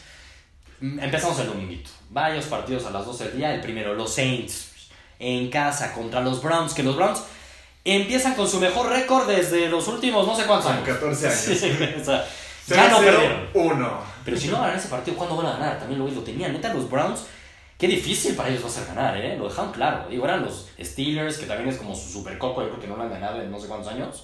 Mm, 0.80 1.00
empezamos 1.00 1.40
el 1.40 1.48
dominguito. 1.48 1.90
Varios 2.10 2.46
partidos 2.46 2.86
a 2.86 2.92
las 2.92 3.06
12 3.06 3.24
del 3.26 3.38
día. 3.38 3.54
El 3.54 3.62
primero, 3.62 3.94
los 3.94 4.14
Saints 4.14 4.72
en 5.20 5.50
casa 5.50 5.94
contra 5.94 6.22
los 6.22 6.42
Browns. 6.42 6.74
Que 6.74 6.84
los 6.84 6.96
Browns 6.96 7.24
empiezan 7.84 8.36
con 8.36 8.48
su 8.48 8.60
mejor 8.60 8.90
récord 8.90 9.28
desde 9.28 9.70
los 9.70 9.88
últimos 9.88 10.26
no 10.26 10.36
sé 10.36 10.46
cuántos 10.46 10.72
años. 10.72 10.88
14 10.88 11.28
años. 11.28 12.08
ya 12.68 12.90
no 12.90 13.00
perdieron. 13.00 13.50
Uno. 13.54 14.00
Pero 14.24 14.38
si 14.38 14.48
no 14.48 14.60
ganan 14.60 14.78
ese 14.78 14.88
partido, 14.88 15.18
¿cuándo 15.18 15.36
van 15.38 15.48
a 15.48 15.52
ganar? 15.52 15.80
También 15.80 16.00
lo, 16.00 16.08
lo 16.08 16.22
tenían. 16.22 16.54
Neta, 16.54 16.74
los 16.74 16.90
Browns, 16.90 17.26
qué 17.78 17.88
difícil 17.88 18.36
para 18.36 18.50
ellos 18.50 18.64
va 18.64 18.68
a 18.68 18.72
ser 18.72 18.86
ganar, 18.88 19.18
¿eh? 19.18 19.38
Lo 19.38 19.48
dejaron 19.48 19.72
claro. 19.72 20.08
Digo, 20.10 20.26
eran 20.26 20.42
los 20.42 20.68
Steelers, 20.80 21.38
que 21.38 21.46
también 21.46 21.70
es 21.70 21.78
como 21.78 21.96
su 21.96 22.10
super 22.10 22.38
coco, 22.38 22.62
yo 22.62 22.70
creo 22.70 22.80
que 22.80 22.88
no 22.88 22.96
lo 22.96 23.04
han 23.04 23.12
ganado 23.12 23.42
en 23.42 23.52
no 23.52 23.60
sé 23.60 23.68
cuántos 23.68 23.92
años. 23.92 24.24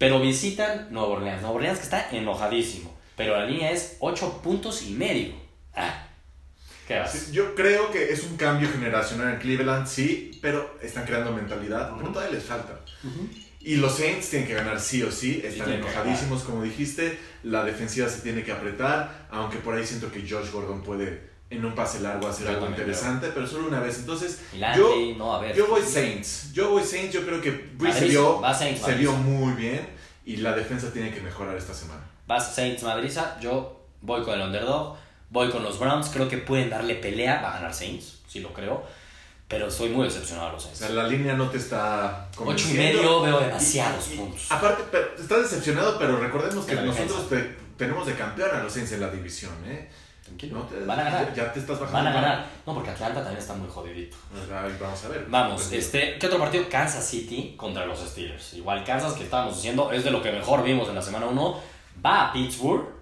Pero 0.00 0.18
visitan 0.18 0.88
Nueva 0.90 1.08
Orleans. 1.08 1.42
Nueva 1.42 1.56
Orleans 1.56 1.78
que 1.78 1.84
está 1.84 2.08
enojadísimo. 2.10 2.98
Pero 3.18 3.36
la 3.36 3.44
línea 3.44 3.70
es 3.70 3.98
8 4.00 4.40
puntos 4.42 4.80
y 4.82 4.92
medio. 4.92 5.34
Ah, 5.74 6.06
yo 7.32 7.54
creo 7.54 7.92
que 7.92 8.10
es 8.10 8.24
un 8.24 8.38
cambio 8.38 8.68
generacional 8.72 9.34
en 9.34 9.38
Cleveland, 9.38 9.86
sí, 9.86 10.38
pero 10.40 10.78
están 10.82 11.04
creando 11.04 11.32
mentalidad, 11.32 11.92
pero 11.96 12.08
todavía 12.08 12.36
les 12.36 12.44
falta. 12.44 12.80
Y 13.60 13.76
los 13.76 13.98
Saints 13.98 14.30
tienen 14.30 14.48
que 14.48 14.54
ganar 14.54 14.80
sí 14.80 15.02
o 15.02 15.12
sí, 15.12 15.42
están 15.44 15.70
enojadísimos 15.70 16.42
como 16.44 16.62
dijiste, 16.62 17.18
la 17.42 17.62
defensiva 17.62 18.08
se 18.08 18.22
tiene 18.22 18.42
que 18.42 18.52
apretar, 18.52 19.28
aunque 19.30 19.58
por 19.58 19.74
ahí 19.74 19.86
siento 19.86 20.10
que 20.10 20.26
Josh 20.28 20.50
Gordon 20.50 20.82
puede 20.82 21.29
en 21.50 21.64
un 21.64 21.74
pase 21.74 22.00
largo 22.00 22.28
hacer 22.28 22.48
algo 22.48 22.66
interesante, 22.66 23.30
pero 23.34 23.46
solo 23.46 23.68
una 23.68 23.80
vez. 23.80 23.98
Entonces, 23.98 24.40
yo, 24.76 24.94
yo 25.54 25.66
voy 25.66 25.82
Saints, 25.82 26.52
yo 26.52 26.70
voy 26.70 26.84
Saints, 26.84 27.12
yo 27.12 27.26
creo 27.26 27.40
que 27.40 27.50
Breeze 27.50 27.98
se 27.98 28.06
vio, 28.06 28.40
se 28.56 28.94
vio 28.94 29.12
muy 29.12 29.52
bien 29.54 29.86
y 30.24 30.36
la 30.36 30.52
defensa 30.52 30.92
tiene 30.92 31.12
que 31.12 31.20
mejorar 31.20 31.56
esta 31.56 31.74
semana. 31.74 32.02
Vas 32.26 32.54
Saints 32.54 32.84
Madriza, 32.84 33.38
yo 33.40 33.84
voy 34.00 34.22
con 34.22 34.34
el 34.34 34.42
underdog. 34.42 34.96
Voy 35.30 35.48
con 35.48 35.62
los 35.62 35.78
Browns, 35.78 36.08
creo 36.08 36.28
que 36.28 36.38
pueden 36.38 36.70
darle 36.70 36.96
pelea, 36.96 37.40
va 37.40 37.50
a 37.50 37.54
ganar 37.54 37.72
Saints, 37.72 38.20
sí 38.26 38.40
lo 38.40 38.52
creo. 38.52 38.82
Pero 39.46 39.68
estoy 39.68 39.88
muy 39.88 40.04
decepcionado 40.04 40.48
a 40.48 40.52
los 40.52 40.62
Saints. 40.62 40.82
O 40.82 40.86
sea, 40.86 40.94
la 40.94 41.06
línea 41.06 41.34
no 41.34 41.48
te 41.50 41.58
está 41.58 42.28
Ocho 42.36 42.68
y 42.70 42.74
medio 42.74 43.22
veo 43.22 43.40
demasiados 43.40 44.06
puntos. 44.06 44.46
aparte, 44.50 44.82
estás 45.20 45.42
decepcionado, 45.42 45.98
pero 45.98 46.18
recordemos 46.18 46.64
que 46.64 46.74
nosotros 46.74 47.28
tenemos 47.76 48.06
de 48.06 48.14
campeón 48.14 48.50
a 48.52 48.62
los 48.62 48.72
Saints 48.72 48.92
en 48.92 49.00
la 49.00 49.08
división, 49.08 49.52
¿eh? 49.66 49.88
Tranquilo. 50.30 50.66
Van 50.86 50.98
a 50.98 51.04
ganar. 51.04 51.34
Ya, 51.34 51.52
te 51.52 51.60
estás 51.60 51.78
bajando. 51.78 51.98
Van 51.98 52.06
a 52.06 52.12
ganar. 52.12 52.46
No, 52.66 52.74
porque 52.74 52.90
Atlanta 52.90 53.20
también 53.20 53.38
está 53.38 53.54
muy 53.54 53.68
jodidito. 53.68 54.16
vamos 54.80 55.04
a 55.04 55.08
ver. 55.08 55.26
Vamos, 55.28 55.72
este, 55.72 56.18
¿qué 56.18 56.26
otro 56.26 56.38
partido? 56.38 56.64
Kansas 56.68 57.04
City 57.04 57.54
contra 57.56 57.84
los 57.86 58.00
Steelers. 58.00 58.54
Igual 58.54 58.84
Kansas, 58.84 59.12
que 59.12 59.24
estábamos 59.24 59.56
diciendo, 59.56 59.92
es 59.92 60.04
de 60.04 60.10
lo 60.10 60.22
que 60.22 60.32
mejor 60.32 60.62
vimos 60.62 60.88
en 60.88 60.94
la 60.94 61.02
semana 61.02 61.26
1. 61.26 61.60
Va 62.04 62.28
a 62.28 62.32
Pittsburgh 62.32 63.00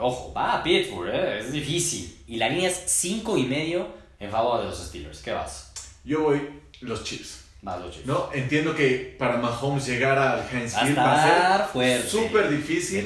Ojo, 0.00 0.32
va 0.32 0.54
a 0.54 0.62
Pittsburgh, 0.62 1.08
¿eh? 1.12 1.38
es 1.40 1.52
difícil. 1.52 2.16
Y 2.28 2.36
la 2.36 2.48
línea 2.48 2.68
es 2.68 2.84
5 2.86 3.36
y 3.36 3.44
medio 3.44 3.88
en 4.20 4.30
favor 4.30 4.60
de 4.60 4.66
los 4.66 4.78
Steelers. 4.78 5.20
¿Qué 5.20 5.32
vas? 5.32 5.72
Yo 6.04 6.22
voy 6.22 6.48
los 6.80 7.02
Chiefs. 7.02 7.47
Más 7.60 7.80
los 7.80 7.90
Chiefs. 7.90 8.06
No, 8.06 8.30
entiendo 8.32 8.74
que 8.74 9.16
para 9.18 9.36
Mahomes 9.36 9.84
llegar 9.86 10.16
al 10.16 10.48
Heinz 10.52 10.76
Field 10.78 10.96
va 10.96 11.64
a 11.64 11.72
ser 11.72 12.02
súper 12.02 12.48
difícil. 12.48 13.04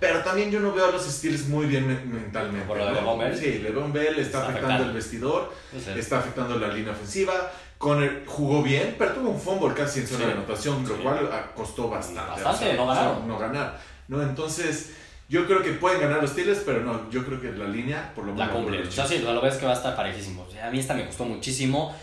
pero 0.00 0.20
también 0.20 0.50
yo 0.50 0.60
no 0.60 0.72
veo 0.72 0.86
a 0.86 0.90
los 0.90 1.04
Steelers 1.04 1.46
muy 1.48 1.66
bien 1.66 1.86
mentalmente. 1.86 2.66
¿Por 2.66 2.78
lo 2.78 2.86
de 2.86 3.24
Bell? 3.24 3.38
Sí, 3.38 3.58
LeBron 3.58 3.92
Bell 3.92 4.18
está, 4.18 4.48
afectando, 4.48 4.84
el 4.84 4.92
vestidor, 4.92 5.52
está 5.94 6.18
afectando 6.20 6.58
la 6.58 6.68
línea 6.68 6.92
ofensiva. 6.92 7.50
Conner 7.76 8.22
jugó 8.26 8.62
bien, 8.62 8.94
pero 8.96 9.12
tuvo 9.12 9.30
un 9.30 9.40
fumble 9.40 9.74
casi 9.74 10.00
en 10.00 10.06
zona 10.06 10.26
de 10.26 10.32
anotación, 10.32 10.86
lo 10.88 10.96
cual 11.02 11.28
costó 11.54 11.88
bastante. 11.88 12.42
Bastante, 12.42 12.74
no 12.74 12.86
ganaron. 12.86 13.28
No 13.28 13.38
ganar. 13.38 13.78
¿no? 14.08 14.22
Entonces 14.22 14.92
yo 15.28 15.46
creo 15.46 15.62
que 15.62 15.72
pueden 15.72 16.00
ganar 16.00 16.20
los 16.20 16.30
Steelers, 16.30 16.60
pero 16.64 16.80
no, 16.80 17.10
yo 17.10 17.24
creo 17.24 17.40
que 17.40 17.50
la 17.52 17.66
línea 17.66 18.12
por 18.14 18.24
lo 18.24 18.32
menos. 18.32 18.48
La 18.48 18.54
cumple. 18.54 18.90
Sí, 18.90 19.18
lo 19.18 19.40
ves 19.40 19.56
que 19.56 19.66
va 19.66 19.72
a 19.72 19.76
estar 19.76 19.96
parejísimo. 19.96 20.46
a 20.62 20.70
mí 20.70 20.78
esta 20.78 20.94
me 20.94 21.04
gustó 21.04 21.24
muchísimo, 21.24 21.94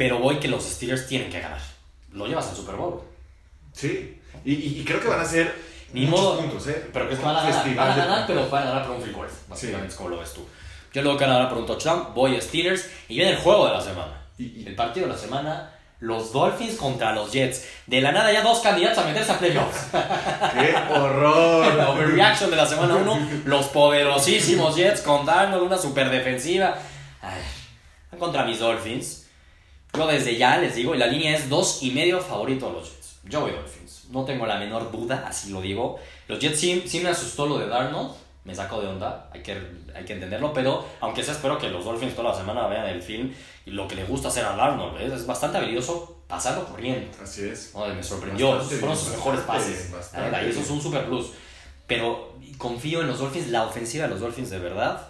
pero 0.00 0.18
voy 0.18 0.36
que 0.36 0.48
los 0.48 0.64
Steelers 0.64 1.06
tienen 1.06 1.28
que 1.28 1.40
ganar. 1.40 1.60
Lo 2.14 2.26
llevas 2.26 2.48
al 2.48 2.56
Super 2.56 2.74
Bowl. 2.74 3.02
Sí, 3.74 4.18
y, 4.46 4.54
y, 4.54 4.82
creo 4.82 4.98
que 4.98 5.08
van 5.08 5.20
a 5.20 5.26
ser 5.26 5.54
Ni 5.92 6.06
muchos 6.06 6.24
modo, 6.24 6.38
puntos, 6.38 6.66
¿eh? 6.68 6.86
Pero 6.90 7.06
que 7.06 7.12
es 7.12 7.20
que 7.20 7.26
van 7.26 7.36
a 7.36 7.42
ganar, 7.42 7.74
van 7.76 7.90
a 7.90 7.96
ganar 7.96 8.26
pero 8.26 8.48
van 8.48 8.62
a 8.62 8.66
ganar 8.70 8.86
por 8.86 8.96
un 8.96 9.02
free 9.02 9.12
goal. 9.12 9.28
Básicamente 9.46 9.88
es 9.88 9.94
como 9.96 10.08
lo 10.08 10.18
ves 10.18 10.32
tú. 10.32 10.48
Yo 10.94 11.02
luego 11.02 11.18
que 11.18 11.24
van 11.26 11.34
a 11.34 11.36
ganar 11.36 11.50
por 11.50 11.58
un 11.58 11.66
touchdown, 11.66 12.14
voy 12.14 12.34
a 12.34 12.40
Steelers 12.40 12.88
y 13.08 13.16
viene 13.16 13.32
el 13.32 13.36
juego 13.36 13.66
de 13.66 13.74
la 13.74 13.80
semana. 13.82 14.22
Y, 14.38 14.66
el 14.66 14.74
partido 14.74 15.06
de 15.06 15.12
la 15.12 15.18
semana 15.18 15.70
los 15.98 16.32
Dolphins 16.32 16.76
contra 16.76 17.12
los 17.12 17.30
Jets. 17.30 17.66
De 17.86 18.00
la 18.00 18.10
nada 18.10 18.32
ya 18.32 18.40
dos 18.40 18.60
candidatos 18.60 19.04
a 19.04 19.06
meterse 19.06 19.32
a 19.32 19.38
playoffs. 19.38 19.88
¡Qué 20.54 20.94
horror! 20.94 21.74
la 21.74 21.90
overreaction 21.90 22.48
de 22.48 22.56
la 22.56 22.64
semana 22.64 22.96
1. 22.96 23.42
Los 23.44 23.66
poderosísimos 23.66 24.76
Jets 24.76 25.02
con 25.02 25.26
Darnold, 25.26 25.62
una 25.62 25.76
super 25.76 26.08
defensiva. 26.08 26.78
contra 28.18 28.44
mis 28.44 28.60
Dolphins. 28.60 29.19
Yo 29.96 30.06
desde 30.06 30.36
ya 30.36 30.58
les 30.58 30.74
digo, 30.74 30.94
y 30.94 30.98
la 30.98 31.06
línea 31.06 31.36
es 31.36 31.48
dos 31.48 31.82
y 31.82 31.90
medio 31.90 32.20
favorito 32.20 32.68
a 32.68 32.72
los 32.72 32.90
Jets. 32.90 33.20
Yo 33.24 33.40
voy 33.40 33.52
Dolphins. 33.52 34.06
No 34.10 34.24
tengo 34.24 34.46
la 34.46 34.58
menor 34.58 34.90
duda, 34.90 35.24
así 35.26 35.50
lo 35.50 35.60
digo. 35.60 35.98
Los 36.28 36.38
Jets 36.38 36.60
sí, 36.60 36.84
sí 36.86 37.00
me 37.00 37.10
asustó 37.10 37.46
lo 37.46 37.58
de 37.58 37.66
Darnold 37.66 38.12
me 38.44 38.54
saco 38.54 38.80
de 38.80 38.88
onda, 38.88 39.28
hay 39.32 39.42
que, 39.42 39.52
hay 39.94 40.04
que 40.04 40.14
entenderlo, 40.14 40.52
pero 40.52 40.86
aunque 41.00 41.22
sea 41.22 41.34
espero 41.34 41.58
que 41.58 41.68
los 41.68 41.84
Dolphins 41.84 42.14
toda 42.16 42.30
la 42.30 42.38
semana 42.38 42.66
vean 42.68 42.86
el 42.86 43.02
film 43.02 43.32
y 43.66 43.70
lo 43.70 43.86
que 43.86 43.94
le 43.94 44.04
gusta 44.04 44.28
hacer 44.28 44.44
a 44.44 44.54
Arnold, 44.54 45.00
¿eh? 45.00 45.14
es 45.14 45.26
bastante 45.26 45.58
habilidoso 45.58 46.22
pasarlo 46.26 46.64
corriendo. 46.66 47.10
Así 47.22 47.48
es. 47.48 47.74
me 47.94 48.02
sorprendió, 48.02 48.60
esos 48.60 48.78
fueron 48.78 48.96
sus 48.96 49.10
mejores 49.10 49.40
pases, 49.42 49.92
y 49.92 50.48
eso 50.48 50.60
es 50.60 50.70
un 50.70 50.80
super 50.80 51.06
plus. 51.06 51.32
pero 51.86 52.34
confío 52.56 53.02
en 53.02 53.08
los 53.08 53.18
Dolphins, 53.18 53.48
la 53.48 53.64
ofensiva 53.64 54.04
de 54.04 54.10
los 54.10 54.20
Dolphins 54.20 54.50
de 54.50 54.58
verdad. 54.58 55.08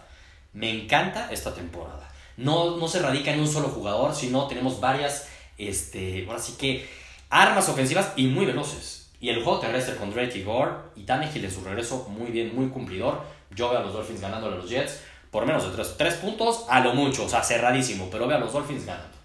Me 0.53 0.69
encanta 0.69 1.31
esta 1.31 1.55
temporada. 1.55 2.10
No, 2.41 2.77
no 2.77 2.89
se 2.89 3.01
radica 3.01 3.33
en 3.33 3.41
un 3.41 3.49
solo 3.49 3.69
jugador, 3.69 4.15
sino 4.15 4.47
tenemos 4.47 4.81
varias, 4.81 5.29
este, 5.59 6.27
que, 6.59 6.89
armas 7.29 7.69
ofensivas 7.69 8.13
y 8.17 8.27
muy 8.27 8.47
veloces. 8.47 9.11
Y 9.21 9.29
el 9.29 9.45
juego 9.45 9.61
terrestre 9.61 9.97
con 9.97 10.11
Drake 10.11 10.39
y 10.39 10.43
Gore 10.43 10.73
y 10.97 11.03
Tannehill 11.03 11.45
en 11.45 11.51
su 11.51 11.63
regreso 11.63 12.09
muy 12.09 12.31
bien, 12.31 12.55
muy 12.55 12.69
cumplidor. 12.69 13.23
Yo 13.55 13.69
veo 13.69 13.81
a 13.81 13.83
los 13.83 13.93
Dolphins 13.93 14.21
ganándole 14.21 14.57
a 14.57 14.59
los 14.59 14.71
Jets 14.71 15.01
por 15.31 15.47
menos 15.47 15.65
de 15.65 15.71
tres, 15.71 15.95
tres 15.97 16.15
puntos, 16.15 16.65
a 16.69 16.81
lo 16.81 16.95
mucho, 16.95 17.25
o 17.25 17.29
sea, 17.29 17.43
cerradísimo, 17.43 18.09
pero 18.11 18.27
veo 18.27 18.37
a 18.37 18.41
los 18.41 18.53
Dolphins 18.53 18.85
ganando. 18.85 19.20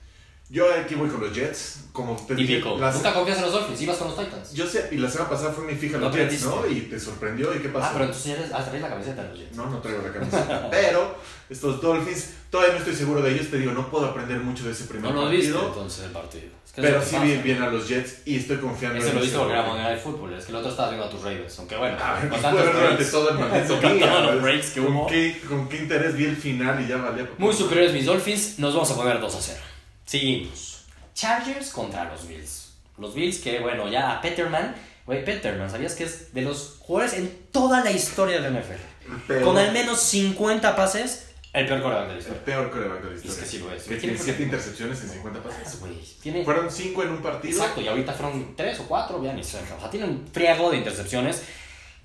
Yo 0.47 0.71
aquí 0.71 0.93
voy 0.93 1.09
con 1.09 1.21
los 1.21 1.33
Jets, 1.33 1.85
como 1.91 2.15
te 2.15 2.35
Típico. 2.35 2.77
Nunca 2.77 3.13
confías 3.13 3.37
en 3.39 3.45
los 3.45 3.53
Dolphins, 3.53 3.81
ibas 3.81 3.97
con 3.97 4.09
los 4.09 4.17
Titans. 4.19 4.53
Yo 4.53 4.67
sé, 4.67 4.89
y 4.91 4.97
la 4.97 5.09
semana 5.09 5.31
pasada 5.31 5.51
fue 5.51 5.65
mi 5.65 5.73
fija 5.73 5.97
los 5.97 6.13
Jets, 6.13 6.43
¿no? 6.45 6.67
Y 6.67 6.81
te 6.81 6.99
sorprendió, 6.99 7.55
¿y 7.55 7.59
qué 7.59 7.69
pasó? 7.69 7.87
Ah, 7.87 7.91
pero 7.93 8.05
entonces 8.05 8.49
ya 8.49 8.63
traes 8.63 8.81
la 8.81 8.89
camiseta 8.89 9.23
de 9.23 9.29
los 9.29 9.39
Jets. 9.39 9.57
No, 9.57 9.65
no 9.67 9.79
traigo 9.79 10.03
la 10.03 10.13
camiseta. 10.13 10.67
pero 10.69 11.15
estos 11.49 11.81
Dolphins, 11.81 12.29
todavía 12.51 12.73
no 12.73 12.79
estoy 12.79 12.95
seguro 12.95 13.23
de 13.23 13.31
ellos, 13.33 13.47
te 13.49 13.57
digo, 13.57 13.71
no 13.71 13.89
puedo 13.89 14.05
aprender 14.05 14.37
mucho 14.39 14.65
de 14.65 14.73
ese 14.73 14.83
primer 14.83 15.05
partido. 15.05 15.23
No 15.23 15.31
lo 15.31 15.35
viste 15.35 15.57
entonces 15.57 16.05
el 16.05 16.11
partido. 16.11 16.49
pero 16.75 17.01
sí 17.03 17.15
vi 17.23 17.37
bien 17.37 17.63
a 17.63 17.69
los 17.69 17.87
Jets 17.87 18.21
y 18.25 18.37
estoy 18.37 18.57
confiando 18.57 18.99
ese 18.99 19.09
en 19.09 19.09
Ese 19.09 19.15
lo 19.15 19.21
viste 19.23 19.37
porque 19.39 19.53
era 19.53 19.63
moneda 19.63 19.89
de 19.89 19.97
fútbol, 19.97 20.31
es 20.35 20.45
que 20.45 20.51
el 20.51 20.57
otro 20.57 20.69
estaba 20.69 20.89
viendo 20.89 21.07
a 21.07 21.09
tus 21.09 21.23
Raiders, 21.23 21.57
aunque 21.57 21.75
bueno, 21.75 21.97
a 21.99 22.19
ver, 22.19 22.29
durante 22.71 23.05
todo 23.05 23.31
el 23.31 23.39
maldito 23.39 24.31
los 24.31 24.41
breaks 24.43 24.69
que 24.69 24.79
hubo. 24.81 25.01
¿Con 25.05 25.09
qué, 25.11 25.41
¿Con 25.49 25.69
qué 25.69 25.77
interés 25.77 26.15
vi 26.15 26.25
el 26.25 26.37
final 26.37 26.79
y 26.83 26.87
ya 26.87 26.97
valía? 26.97 27.27
Muy 27.39 27.53
superiores 27.53 27.93
mis 27.93 28.05
Dolphins, 28.05 28.59
nos 28.59 28.75
vamos 28.75 28.91
a 28.91 28.95
poner 28.95 29.19
2 29.19 29.35
a 29.35 29.41
0. 29.41 29.59
Seguimos. 30.05 30.85
Chargers 31.13 31.71
contra 31.71 32.05
los 32.05 32.27
Bills. 32.27 32.73
Los 32.97 33.13
Bills 33.13 33.39
que, 33.39 33.59
bueno, 33.59 33.89
ya 33.89 34.21
Peterman, 34.21 34.75
güey, 35.05 35.25
Peterman, 35.25 35.69
¿sabías 35.69 35.95
que 35.95 36.05
es 36.05 36.33
de 36.33 36.41
los 36.41 36.77
jugadores 36.79 37.17
en 37.17 37.47
toda 37.51 37.83
la 37.83 37.91
historia 37.91 38.39
del 38.41 38.53
NFL? 38.53 39.43
Con 39.43 39.57
al 39.57 39.71
menos 39.71 39.99
50 39.99 40.75
pases, 40.75 41.25
el 41.55 41.67
peor 41.67 41.81
coreback 41.81 42.07
de 42.07 42.13
la 42.13 42.19
historia. 42.19 42.37
El 42.37 42.43
peor 42.43 42.69
coreback 42.69 43.01
de 43.01 43.09
la 43.11 43.15
historia. 43.15 43.33
Es 43.33 43.39
que 43.39 43.45
sí 43.45 43.59
lo 43.59 43.71
es. 43.71 44.01
tiene 44.01 44.17
7 44.17 44.43
intercepciones 44.43 45.01
en 45.03 45.09
50 45.09 45.41
pases. 45.41 45.79
Tiene... 46.21 46.43
Fueron 46.43 46.69
5 46.69 47.03
en 47.03 47.09
un 47.09 47.21
partido. 47.21 47.57
Exacto, 47.57 47.79
y 47.79 47.87
ahorita 47.87 48.11
fueron 48.11 48.55
3 48.57 48.79
o 48.81 48.83
4, 48.83 49.23
ya 49.23 49.33
ni 49.33 49.41
cerca. 49.41 49.75
O 49.75 49.79
sea, 49.79 49.89
tiene 49.89 50.05
un 50.05 50.27
friago 50.27 50.69
de 50.69 50.77
intercepciones. 50.77 51.43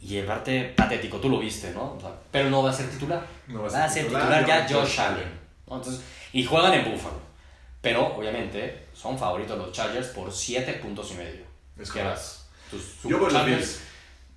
Y 0.00 0.16
el 0.16 0.24
parte 0.24 0.72
patético, 0.76 1.18
tú 1.18 1.28
lo 1.28 1.40
viste, 1.40 1.72
¿no? 1.72 1.98
pero 2.30 2.48
no 2.48 2.62
va 2.62 2.70
a 2.70 2.72
ser 2.72 2.88
titular. 2.88 3.26
No 3.48 3.62
va 3.62 3.66
a 3.66 3.70
ser, 3.70 3.80
va 3.80 3.84
a 3.84 3.88
ser 3.88 4.04
titular, 4.04 4.46
ya 4.46 4.66
Josh 4.70 5.00
Allen. 5.00 5.40
Entonces, 5.64 6.00
y 6.32 6.44
juegan 6.44 6.72
en 6.72 6.90
Buffalo. 6.90 7.29
Pero, 7.80 8.14
obviamente, 8.14 8.86
son 8.92 9.18
favoritos 9.18 9.56
los 9.56 9.72
Chargers 9.72 10.08
por 10.08 10.32
7 10.32 10.74
puntos 10.74 11.10
y 11.12 11.14
medio. 11.14 11.44
Es 11.78 11.90
que 11.90 12.02
tus 12.70 13.02
Yo 13.04 13.18
voy 13.18 13.30
a 13.30 13.38
los 13.38 13.46
Bills. 13.46 13.80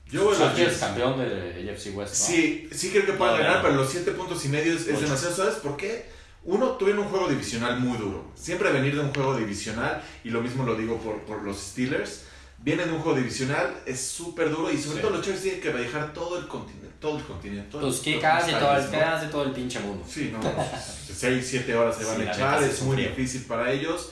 Yo 0.06 0.26
voy 0.26 0.38
los 0.38 0.40
Chargers 0.40 0.78
campeón 0.78 1.20
de 1.20 1.70
AFC 1.72 1.96
West. 1.96 2.14
Sí, 2.14 2.70
sí 2.72 2.90
creo 2.90 3.06
que 3.06 3.14
puedan 3.14 3.40
ganar, 3.40 3.62
pero 3.62 3.76
los 3.76 3.90
7 3.90 4.12
puntos 4.12 4.44
y 4.46 4.50
medio 4.50 4.74
es, 4.74 4.86
demasiado. 4.86 5.36
¿Sabes 5.36 5.56
por 5.56 5.76
qué? 5.76 6.06
Uno, 6.46 6.72
tuvieron 6.72 7.04
un 7.04 7.10
juego 7.10 7.30
divisional 7.30 7.80
muy 7.80 7.98
duro. 7.98 8.32
Siempre 8.36 8.72
venir 8.72 8.96
de 8.96 9.02
un 9.02 9.14
juego 9.14 9.36
divisional, 9.36 10.02
y 10.24 10.30
lo 10.30 10.42
mismo 10.42 10.64
lo 10.64 10.76
digo 10.76 10.98
por, 11.00 11.22
por 11.24 11.42
los 11.44 11.58
Steelers, 11.58 12.24
vienen 12.60 12.90
de 12.90 12.96
un 12.96 13.02
juego 13.02 13.18
divisional, 13.18 13.82
es 13.86 14.02
súper 14.02 14.50
duro, 14.50 14.72
y 14.72 14.78
sobre 14.78 15.02
todo 15.02 15.12
los 15.12 15.22
Chargers 15.22 15.44
tienen 15.44 15.62
que 15.62 15.70
viajar 15.70 16.14
todo 16.14 16.38
el 16.38 16.48
continente. 16.48 16.83
Todo 17.04 17.18
el 17.18 17.24
continente. 17.26 17.78
pues 17.78 18.00
que 18.00 18.18
casi 18.18 18.54
todo, 18.54 18.78
el, 18.78 19.30
todo 19.30 19.44
el 19.44 19.52
pinche 19.52 19.78
mundo. 19.82 20.06
Sí, 20.08 20.32
no. 20.32 20.40
6, 21.14 21.46
7 21.46 21.76
horas 21.76 21.98
se 21.98 22.06
van 22.06 22.22
a 22.22 22.32
echar, 22.32 22.64
es 22.64 22.82
muy 22.82 22.96
difícil 22.96 23.44
para 23.44 23.70
ellos. 23.74 24.12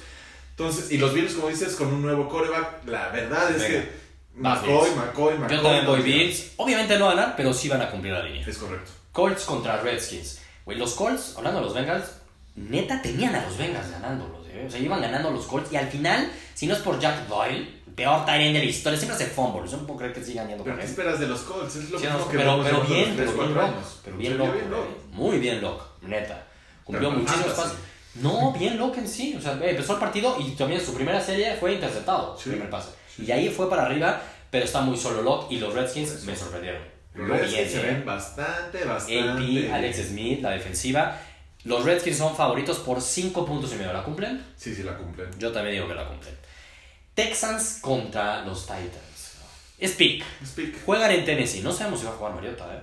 Entonces, 0.50 0.92
y 0.92 0.98
los 0.98 1.14
Bills, 1.14 1.36
como 1.36 1.48
dices, 1.48 1.74
con 1.78 1.88
un 1.88 2.02
nuevo 2.02 2.28
coreback, 2.28 2.86
la 2.88 3.08
verdad 3.08 3.50
es 3.56 3.64
que 3.64 3.90
McCoy, 4.36 4.90
McCoy, 4.94 5.38
McCoy. 5.38 5.56
Yo 5.56 5.62
también 5.64 5.86
voy 5.86 6.02
Bills. 6.02 6.52
Obviamente 6.58 7.00
no 7.00 7.06
van 7.06 7.18
a 7.18 7.22
ganar, 7.22 7.36
pero 7.38 7.54
sí 7.54 7.70
van 7.70 7.82
a 7.82 7.90
cumplir 7.90 8.12
la 8.12 8.24
línea. 8.24 8.46
Es 8.46 8.58
correcto. 8.58 8.92
Colts 9.14 9.46
contra 9.46 9.82
Redskins. 9.82 10.42
Güey, 10.66 10.78
los 10.78 10.94
Colts, 10.94 11.36
hablando 11.38 11.62
de 11.62 11.68
los 11.68 11.74
Bengals, 11.74 12.12
neta 12.58 13.02
tenían 13.02 13.34
a 13.34 13.46
los 13.46 13.58
Bengals 13.58 13.90
ganándolos. 13.90 14.46
¿eh? 14.50 14.66
O 14.68 14.70
sea, 14.70 14.82
iban 14.82 15.00
ganando 15.00 15.32
los 15.32 15.46
Colts 15.46 15.72
y 15.72 15.78
al 15.78 15.88
final, 15.88 16.30
si 16.54 16.68
no 16.68 16.74
es 16.74 16.82
por 16.82 17.00
Jack 17.00 17.30
Doyle, 17.30 17.81
peor 17.96 18.26
Tyrant 18.26 18.54
de 18.54 18.60
la 18.60 18.66
historia, 18.66 18.98
siempre 18.98 19.16
hace 19.16 19.28
fumbles. 19.28 19.72
Yo 19.72 19.78
no 19.78 19.88
puedo 19.88 20.00
creer 20.00 20.14
que 20.14 20.24
sigan 20.24 20.48
yendo 20.48 20.64
¿Pero 20.64 20.78
qué 20.78 20.86
esperas 20.86 21.20
de 21.20 21.28
los 21.28 21.42
Colts? 21.42 21.76
Es 21.76 21.90
lo 21.90 22.00
sí, 22.00 22.06
mismo 22.06 22.28
que 22.28 22.38
pero, 22.38 22.64
pero 22.64 22.82
bien, 22.82 23.14
pero 23.16 23.34
bien 23.34 23.54
Locke. 23.56 23.74
Pero 24.04 24.18
bien 24.18 24.38
Locke. 24.38 24.88
Muy 25.12 25.40
bien 25.40 25.62
Locke, 25.62 25.84
neta. 26.02 26.48
Cumplió 26.84 27.12
muchísimos 27.12 27.54
pasos. 27.54 27.74
No, 28.16 28.52
bien 28.54 28.78
Locke 28.78 29.00
en 29.00 29.08
sí. 29.08 29.36
O 29.38 29.42
sea, 29.42 29.54
empezó 29.54 29.94
el 29.94 30.00
partido 30.00 30.38
y 30.40 30.52
también 30.52 30.82
su 30.82 30.94
primera 30.94 31.22
serie 31.22 31.56
fue 31.56 31.74
interceptado, 31.74 32.38
su 32.38 32.50
primer 32.50 32.70
pase. 32.70 32.90
Y 33.18 33.32
ahí 33.32 33.50
fue 33.50 33.70
para 33.70 33.86
arriba, 33.86 34.22
pero 34.50 34.66
está 34.66 34.82
muy 34.82 34.98
solo 34.98 35.22
Locke 35.22 35.52
y 35.52 35.60
los 35.60 35.74
Redskins 35.74 36.24
me 36.24 36.36
sorprendieron. 36.36 36.82
Los 37.14 37.28
Redskins 37.28 37.72
se 37.72 37.82
ven 37.82 38.06
bastante, 38.06 38.84
bastante. 38.86 39.68
AP, 39.68 39.74
Alex 39.74 39.98
Smith, 40.08 40.42
la 40.42 40.52
defensiva. 40.52 41.20
Los 41.64 41.86
Redskins 41.86 42.18
son 42.18 42.36
favoritos 42.36 42.80
por 42.80 43.02
5 43.02 43.46
puntos 43.46 43.72
y 43.74 43.76
medio. 43.76 43.94
¿La 43.94 44.04
cumplen? 44.04 44.44
Sí, 44.56 44.74
sí, 44.74 44.84
la 44.84 44.98
cumplen. 44.98 45.30
Yo 45.38 45.52
también 45.52 45.76
digo 45.76 45.88
que 45.88 45.94
la 45.94 46.08
cumplen. 46.08 46.36
Texans 47.22 47.80
contra 47.82 48.44
los 48.46 48.62
Titans. 48.62 49.38
Es 49.78 49.92
pick. 49.94 50.24
Juegan 50.86 51.12
en 51.12 51.24
Tennessee. 51.24 51.62
No 51.62 51.72
sabemos 51.72 52.00
si 52.00 52.06
va 52.06 52.13
a 52.13 52.16
jugar 52.16 52.34
Mariota, 52.34 52.66
¿eh? 52.74 52.82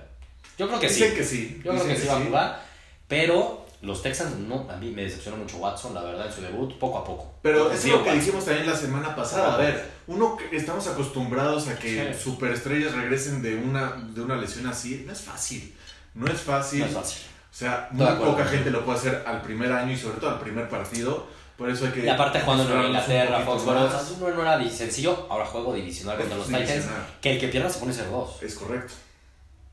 Yo 0.57 0.67
creo 0.67 0.79
que 0.79 0.87
Dicen 0.87 1.09
sí. 1.09 1.15
que 1.15 1.23
sí. 1.23 1.61
Yo 1.63 1.71
creo 1.71 1.87
que, 1.87 1.95
sí 1.95 2.07
va 2.07 2.17
a 2.17 2.21
jugar. 2.21 2.63
Pero 3.07 3.65
los 3.81 4.01
Texans, 4.01 4.37
no, 4.37 4.67
a 4.69 4.77
mí 4.77 4.91
me 4.91 5.03
decepcionó 5.03 5.37
mucho 5.37 5.57
Watson, 5.57 5.93
la 5.93 6.03
verdad, 6.03 6.27
en 6.27 6.33
su 6.33 6.41
debut, 6.41 6.77
poco 6.77 6.99
a 6.99 7.03
poco. 7.03 7.33
Pero 7.41 7.71
es 7.71 7.83
lo 7.85 8.03
que 8.03 8.13
dijimos 8.13 8.45
también 8.45 8.65
la 8.65 8.75
semana 8.75 9.13
pasada. 9.15 9.55
A 9.55 9.57
ver, 9.57 9.89
uno 10.07 10.37
estamos 10.51 10.87
acostumbrados 10.87 11.67
a 11.67 11.77
que 11.77 12.13
superestrellas 12.13 12.93
regresen 12.93 13.41
de 13.41 13.55
una, 13.55 13.91
de 13.91 14.21
una 14.21 14.37
lesión 14.37 14.67
así. 14.67 15.03
No 15.05 15.11
es 15.11 15.21
fácil. 15.21 15.73
No 16.13 16.27
es 16.27 16.39
fácil. 16.39 16.79
No 16.79 16.85
es 16.85 16.93
fácil. 16.93 17.21
O 17.51 17.55
sea, 17.59 17.89
muy 17.91 18.07
poca 18.13 18.45
gente 18.45 18.71
lo 18.71 18.85
puede 18.85 18.99
hacer 18.99 19.23
al 19.25 19.41
primer 19.41 19.71
año 19.71 19.91
y 19.91 19.97
sobre 19.97 20.17
todo 20.17 20.29
al 20.29 20.39
primer 20.39 20.69
partido. 20.69 21.27
Por 21.59 21.69
eso 21.69 21.85
hay 21.85 21.91
que. 21.91 22.05
Y 22.05 22.07
aparte, 22.07 22.39
jugando 22.39 22.73
en 22.73 22.85
Inglaterra, 22.85 23.41
Foxborough, 23.41 23.91
no, 24.21 24.29
no 24.29 24.41
era 24.41 24.69
sencillo. 24.69 25.27
Ahora 25.29 25.45
juego 25.45 25.73
divisional 25.73 26.17
contra 26.17 26.37
los 26.37 26.47
Titans. 26.47 26.85
Que 27.21 27.33
el 27.33 27.39
que 27.39 27.49
pierda 27.49 27.69
se 27.69 27.79
pone 27.79 27.93
0-2. 27.93 28.41
Es 28.41 28.55
correcto. 28.55 28.93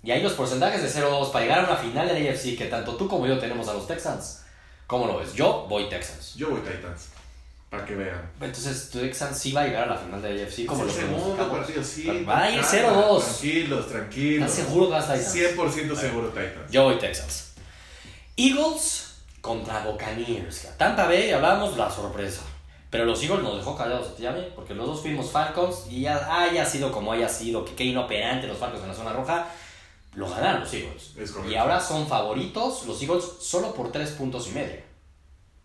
Y 0.02 0.10
ahí 0.10 0.20
los 0.20 0.32
porcentajes 0.32 0.82
de 0.82 1.02
0-2 1.02 1.30
para 1.30 1.44
llegar 1.44 1.60
a 1.60 1.68
una 1.68 1.76
final 1.76 2.08
de 2.08 2.20
la 2.20 2.30
AFC 2.30 2.58
que 2.58 2.66
tanto 2.66 2.96
tú 2.96 3.06
como 3.06 3.24
yo 3.28 3.38
tenemos 3.38 3.68
a 3.68 3.74
los 3.74 3.86
Texans. 3.86 4.42
¿Cómo 4.88 5.06
lo 5.06 5.18
ves? 5.18 5.32
Yo 5.34 5.66
voy 5.68 5.88
Texans. 5.88 6.34
Yo 6.34 6.50
voy 6.50 6.60
Titans. 6.60 7.10
Para 7.70 7.84
que 7.84 7.94
vean. 7.94 8.32
Entonces, 8.40 8.90
Texans 8.90 9.38
sí 9.38 9.52
va 9.52 9.62
a 9.62 9.66
llegar 9.66 9.84
a 9.84 9.94
la 9.94 9.96
final 9.96 10.20
de 10.20 10.34
la 10.34 10.42
AFC 10.42 10.66
como 10.66 10.84
los 10.84 10.92
segundo 10.92 11.48
partido, 11.48 11.84
sí. 11.84 12.24
Va 12.28 12.42
a 12.42 12.50
ir 12.50 12.60
0-2. 12.60 13.22
Tranquilos, 13.22 13.88
tranquilos. 13.88 14.50
¿Estás 14.50 14.66
seguro 14.66 14.86
que 14.86 14.92
vas 14.92 15.06
Titans? 15.06 15.56
100% 15.56 15.96
seguro 15.96 16.28
Titans. 16.30 16.70
Yo 16.70 16.82
voy 16.82 16.98
Texans. 16.98 17.52
Eagles 18.36 19.05
contra 19.46 19.84
Buccaneers. 19.84 20.76
Tampa 20.76 21.06
Bay, 21.06 21.30
hablamos 21.30 21.76
la 21.76 21.88
sorpresa. 21.88 22.42
Pero 22.90 23.04
los 23.04 23.22
Eagles 23.22 23.42
nos 23.42 23.56
dejó 23.56 23.76
callados 23.76 24.08
a 24.08 24.16
Tiami, 24.16 24.42
porque 24.54 24.74
los 24.74 24.86
dos 24.86 25.00
fuimos 25.00 25.30
Falcons 25.30 25.86
y 25.88 26.02
ya 26.02 26.42
haya 26.42 26.64
sido 26.64 26.90
como 26.90 27.12
haya 27.12 27.28
sido, 27.28 27.64
que 27.64 27.74
qué 27.74 27.84
inoperante 27.84 28.46
los 28.46 28.58
Falcons 28.58 28.82
en 28.82 28.88
la 28.88 28.94
zona 28.94 29.12
roja 29.12 29.46
lo 30.14 30.28
ganaron 30.28 30.62
los 30.62 30.72
Eagles. 30.72 31.14
y 31.48 31.54
ahora 31.54 31.78
son 31.78 32.06
favoritos 32.06 32.86
los 32.86 33.00
Eagles 33.02 33.24
solo 33.40 33.74
por 33.74 33.92
tres 33.92 34.10
puntos 34.10 34.48
y 34.48 34.52
medio. 34.52 34.80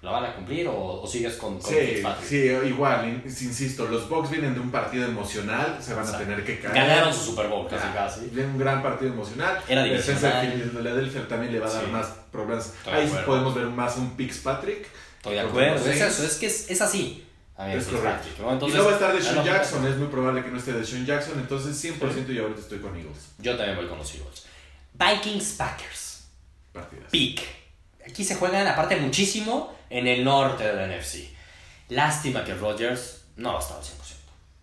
¿La 0.02 0.10
van 0.10 0.26
a 0.26 0.34
cumplir 0.34 0.68
o, 0.68 1.06
sigues 1.06 1.36
con, 1.36 1.60
con 1.60 1.72
sí, 1.72 2.02
Sí, 2.28 2.38
igual, 2.66 3.22
insisto, 3.24 3.86
los 3.86 4.10
Bucks 4.10 4.32
vienen 4.32 4.56
de 4.56 4.60
un 4.60 4.72
partido 4.72 5.06
emocional, 5.06 5.78
se 5.80 5.94
van 5.94 6.08
a 6.08 6.18
tener 6.18 6.44
que 6.44 6.60
caer. 6.60 6.74
Ganaron 6.74 7.14
su 7.14 7.26
Super 7.26 7.48
Bowl 7.48 7.68
casi 7.68 7.88
casi. 7.90 8.22
Viene 8.32 8.50
un 8.50 8.58
gran 8.58 8.82
partido 8.82 9.14
emocional. 9.14 9.62
Era 9.68 9.84
divisional. 9.84 10.72
Philadelphia 10.76 11.28
también 11.28 11.54
le 11.54 11.60
va 11.60 11.68
a 11.68 11.74
dar 11.74 11.88
más 11.90 12.08
problemas. 12.32 12.74
Ahí 12.92 13.08
sí 13.08 13.16
podemos 13.28 13.54
ver 13.54 13.68
más 13.68 13.96
un 13.98 14.16
Pix 14.16 14.40
Patrick. 14.40 14.88
Estoy 15.18 15.36
de 15.36 15.40
acuerdo, 15.42 15.88
es 15.88 16.02
eso, 16.02 16.24
es 16.24 16.36
que 16.38 16.48
es, 16.48 16.72
es 16.72 16.82
así. 16.82 17.24
es 17.60 17.86
correcto. 17.86 18.28
Entonces, 18.50 18.76
y 18.76 18.78
no 18.80 18.86
va 18.86 18.90
a 18.90 18.94
estar 18.96 19.16
de 19.16 19.22
Sean 19.22 19.46
Jackson, 19.46 19.86
es 19.86 19.98
muy 19.98 20.08
probable 20.08 20.44
que 20.44 20.50
no 20.50 20.58
esté 20.58 20.74
de 20.74 20.84
Sean 20.84 21.06
Jackson, 21.06 21.34
entonces 21.40 21.80
100% 21.86 22.26
yo 22.26 22.42
ahorita 22.42 22.60
estoy 22.60 22.80
con 22.80 22.98
Eagles. 22.98 23.34
Yo 23.38 23.56
también 23.56 23.78
voy 23.78 23.88
con 23.88 24.00
los 24.00 24.12
Eagles. 24.16 24.48
Vikings 24.94 25.52
Packers. 25.52 26.24
Partidas. 26.74 27.12
Pick. 27.12 27.44
Aquí 28.04 28.24
se 28.24 28.34
juegan 28.34 28.66
aparte 28.66 28.96
muchísimo 28.96 29.80
en 29.92 30.08
el 30.08 30.24
norte 30.24 30.64
de 30.64 30.74
la 30.74 30.88
NFC. 30.88 31.30
Lástima 31.90 32.44
que 32.44 32.56
Rodgers 32.56 33.26
no 33.36 33.54
va 33.54 33.60
a 33.60 33.62
estar 33.62 33.78
al 33.78 33.84
100%. 33.84 33.88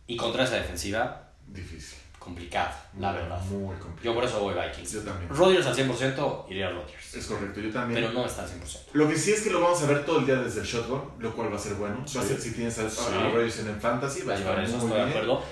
Y 0.08 0.16
contra 0.16 0.44
esa 0.44 0.56
defensiva. 0.56 1.30
Difícil. 1.47 1.99
Complicada, 2.18 2.90
la 2.99 3.12
verdad. 3.12 3.40
Muy 3.42 3.76
complicado. 3.76 4.02
Yo 4.02 4.14
por 4.14 4.25
eso 4.25 4.40
voy 4.40 4.54
Vikings. 4.54 4.92
Yo 4.92 5.00
también. 5.02 5.28
Rodgers 5.30 5.66
al 5.66 5.76
100% 5.76 6.44
iría 6.50 6.68
a 6.68 6.70
Rodgers. 6.70 7.14
Es 7.14 7.26
correcto, 7.26 7.61
yo 7.61 7.70
también. 7.70 8.00
Pero 8.00 8.12
no 8.12 8.26
está 8.26 8.42
al 8.42 8.49
100%. 8.49 8.78
Lo 8.94 9.08
que 9.08 9.16
sí 9.16 9.32
es 9.32 9.42
que 9.42 9.50
lo 9.50 9.61
vamos 9.61 9.82
a 9.82 9.87
ver 9.87 10.04
todo 10.04 10.20
el 10.20 10.26
día 10.26 10.37
desde 10.37 10.61
el 10.61 10.66
shotgun, 10.66 11.02
lo 11.18 11.35
cual 11.35 11.52
va 11.52 11.56
a 11.56 11.61
ser 11.61 11.75
bueno. 11.75 12.04
Va 12.16 12.20
a 12.20 12.25
ser 12.25 12.40
si 12.40 12.52
tienes 12.52 12.78
a, 12.78 12.82
Rodgers 12.85 13.61
en 13.61 13.68
el 13.68 13.80
fantasy, 13.80 14.23
va 14.23 14.35
a 14.35 14.37
estar 14.37 14.58
eso, 14.61 14.76
estoy 14.76 14.90
de 14.90 15.02
acuerdo. 15.02 15.42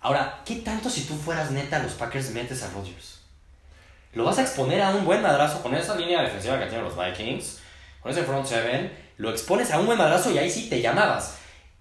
Ahora, 0.00 0.42
¿qué 0.44 0.56
tanto 0.56 0.90
si 0.90 1.02
tú 1.02 1.16
fueras 1.16 1.50
neta 1.50 1.80
los 1.80 1.92
Packers 1.92 2.30
metes 2.30 2.62
a 2.62 2.70
Rodgers? 2.70 3.20
lo 4.12 4.24
vas 4.24 4.38
a 4.38 4.42
exponer 4.42 4.82
a 4.82 4.90
un 4.90 5.04
buen 5.04 5.22
madrazo 5.22 5.62
con 5.62 5.74
esa 5.74 5.94
línea 5.94 6.22
defensiva 6.22 6.58
que 6.58 6.66
tienen 6.66 6.84
los 6.84 6.96
Vikings, 6.96 7.60
con 8.00 8.10
ese 8.10 8.24
front 8.24 8.46
seven, 8.46 8.90
lo 9.20 9.30
expones 9.30 9.70
a 9.70 9.78
un 9.78 9.86
buen 9.86 9.98
madrazo 9.98 10.30
y 10.30 10.38
ahí 10.38 10.50
sí 10.50 10.68
te 10.70 10.80
llamabas. 10.80 11.36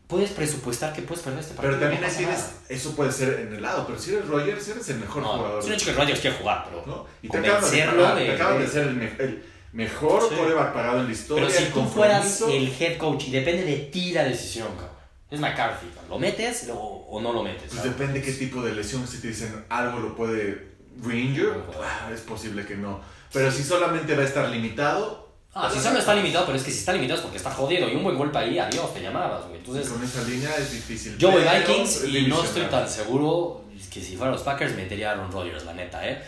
puedes 0.08 0.32
presupuestar 0.32 0.92
que 0.92 1.02
puedes 1.02 1.24
perder 1.24 1.40
este 1.40 1.54
partido. 1.54 1.80
Pero 1.80 1.90
también 1.90 2.14
tienes, 2.16 2.52
eso 2.68 2.96
puede 2.96 3.12
ser 3.12 3.40
en 3.40 3.54
el 3.54 3.62
lado, 3.62 3.86
pero 3.88 3.98
si 3.98 4.14
eres 4.14 4.28
Rogers, 4.28 4.68
eres 4.68 4.90
el 4.90 4.98
mejor 4.98 5.24
jugador. 5.24 5.60
Es 5.60 5.66
un 5.66 5.74
hecho 5.74 5.86
que 5.86 5.94
Rogers 5.94 6.20
quiere 6.20 6.36
jugar, 6.36 6.66
pero. 6.66 6.84
¿no? 6.86 7.06
Y 7.22 7.30
te 7.30 7.38
acabas 7.38 7.72
de, 7.72 7.84
pagar, 7.84 8.16
de, 8.18 8.26
te 8.26 8.32
acabas 8.34 8.60
de 8.60 8.68
ser 8.68 8.88
el, 8.88 9.44
mejor 9.72 10.28
sí. 10.28 10.36
pagado 10.36 11.00
en 11.00 11.06
la 11.06 11.12
historia. 11.12 11.48
Pero 11.48 11.60
si 11.60 11.72
tú 11.72 11.86
fueras 11.86 12.42
el 12.42 12.74
head 12.78 12.98
coach 12.98 13.28
y 13.28 13.32
depende 13.32 13.64
de 13.64 13.78
ti 13.78 14.12
la 14.12 14.26
decisión, 14.26 14.68
cabrón. 14.70 15.00
Es 15.32 15.40
McCarthy, 15.40 15.86
¿lo 16.10 16.18
metes 16.18 16.68
o 16.74 17.20
no 17.22 17.32
lo 17.32 17.44
metes? 17.44 17.70
Pues 17.70 17.84
depende 17.84 18.20
qué 18.22 18.32
tipo 18.32 18.64
de 18.64 18.74
lesión. 18.74 19.08
Si 19.08 19.22
te 19.22 19.28
dicen 19.28 19.64
algo 19.70 20.00
lo 20.00 20.16
puede 20.16 20.70
Ranger, 21.04 21.54
ah, 21.82 22.10
es 22.12 22.22
posible 22.22 22.66
que 22.66 22.76
no. 22.76 23.00
Pero 23.32 23.52
si 23.52 23.64
solamente 23.64 24.16
va 24.16 24.24
a 24.24 24.26
estar 24.26 24.50
limitado, 24.50 25.29
Ah, 25.54 25.70
si 25.74 25.80
solo 25.80 25.98
está 25.98 26.14
limitado, 26.14 26.46
pero 26.46 26.58
es 26.58 26.64
que 26.64 26.72
si 26.72 26.80
está 26.80 26.94
limitado 26.94 27.18
es 27.18 27.24
porque 27.24 27.38
está 27.38 27.52
jodido. 27.52 27.90
Y 27.90 27.96
un 27.96 28.04
buen 28.04 28.18
golpe 28.18 28.38
ahí, 28.38 28.60
adiós, 28.60 28.94
te 28.94 29.02
llamabas, 29.02 29.46
güey. 29.48 29.58
Entonces, 29.58 29.90
con 29.90 30.04
esa 30.04 30.22
línea 30.24 30.56
es 30.56 30.72
difícil. 30.72 31.18
Yo 31.18 31.32
voy 31.32 31.42
Vikings 31.42 32.06
y 32.06 32.28
no 32.28 32.44
estoy 32.44 32.64
tan 32.66 32.88
seguro 32.88 33.66
que 33.92 34.02
si 34.02 34.16
fueran 34.16 34.34
los 34.34 34.44
Packers 34.44 34.76
metería 34.76 35.10
a 35.10 35.14
Aaron 35.14 35.32
Rodgers, 35.32 35.66
la 35.66 35.74
neta, 35.74 36.08
¿eh? 36.08 36.22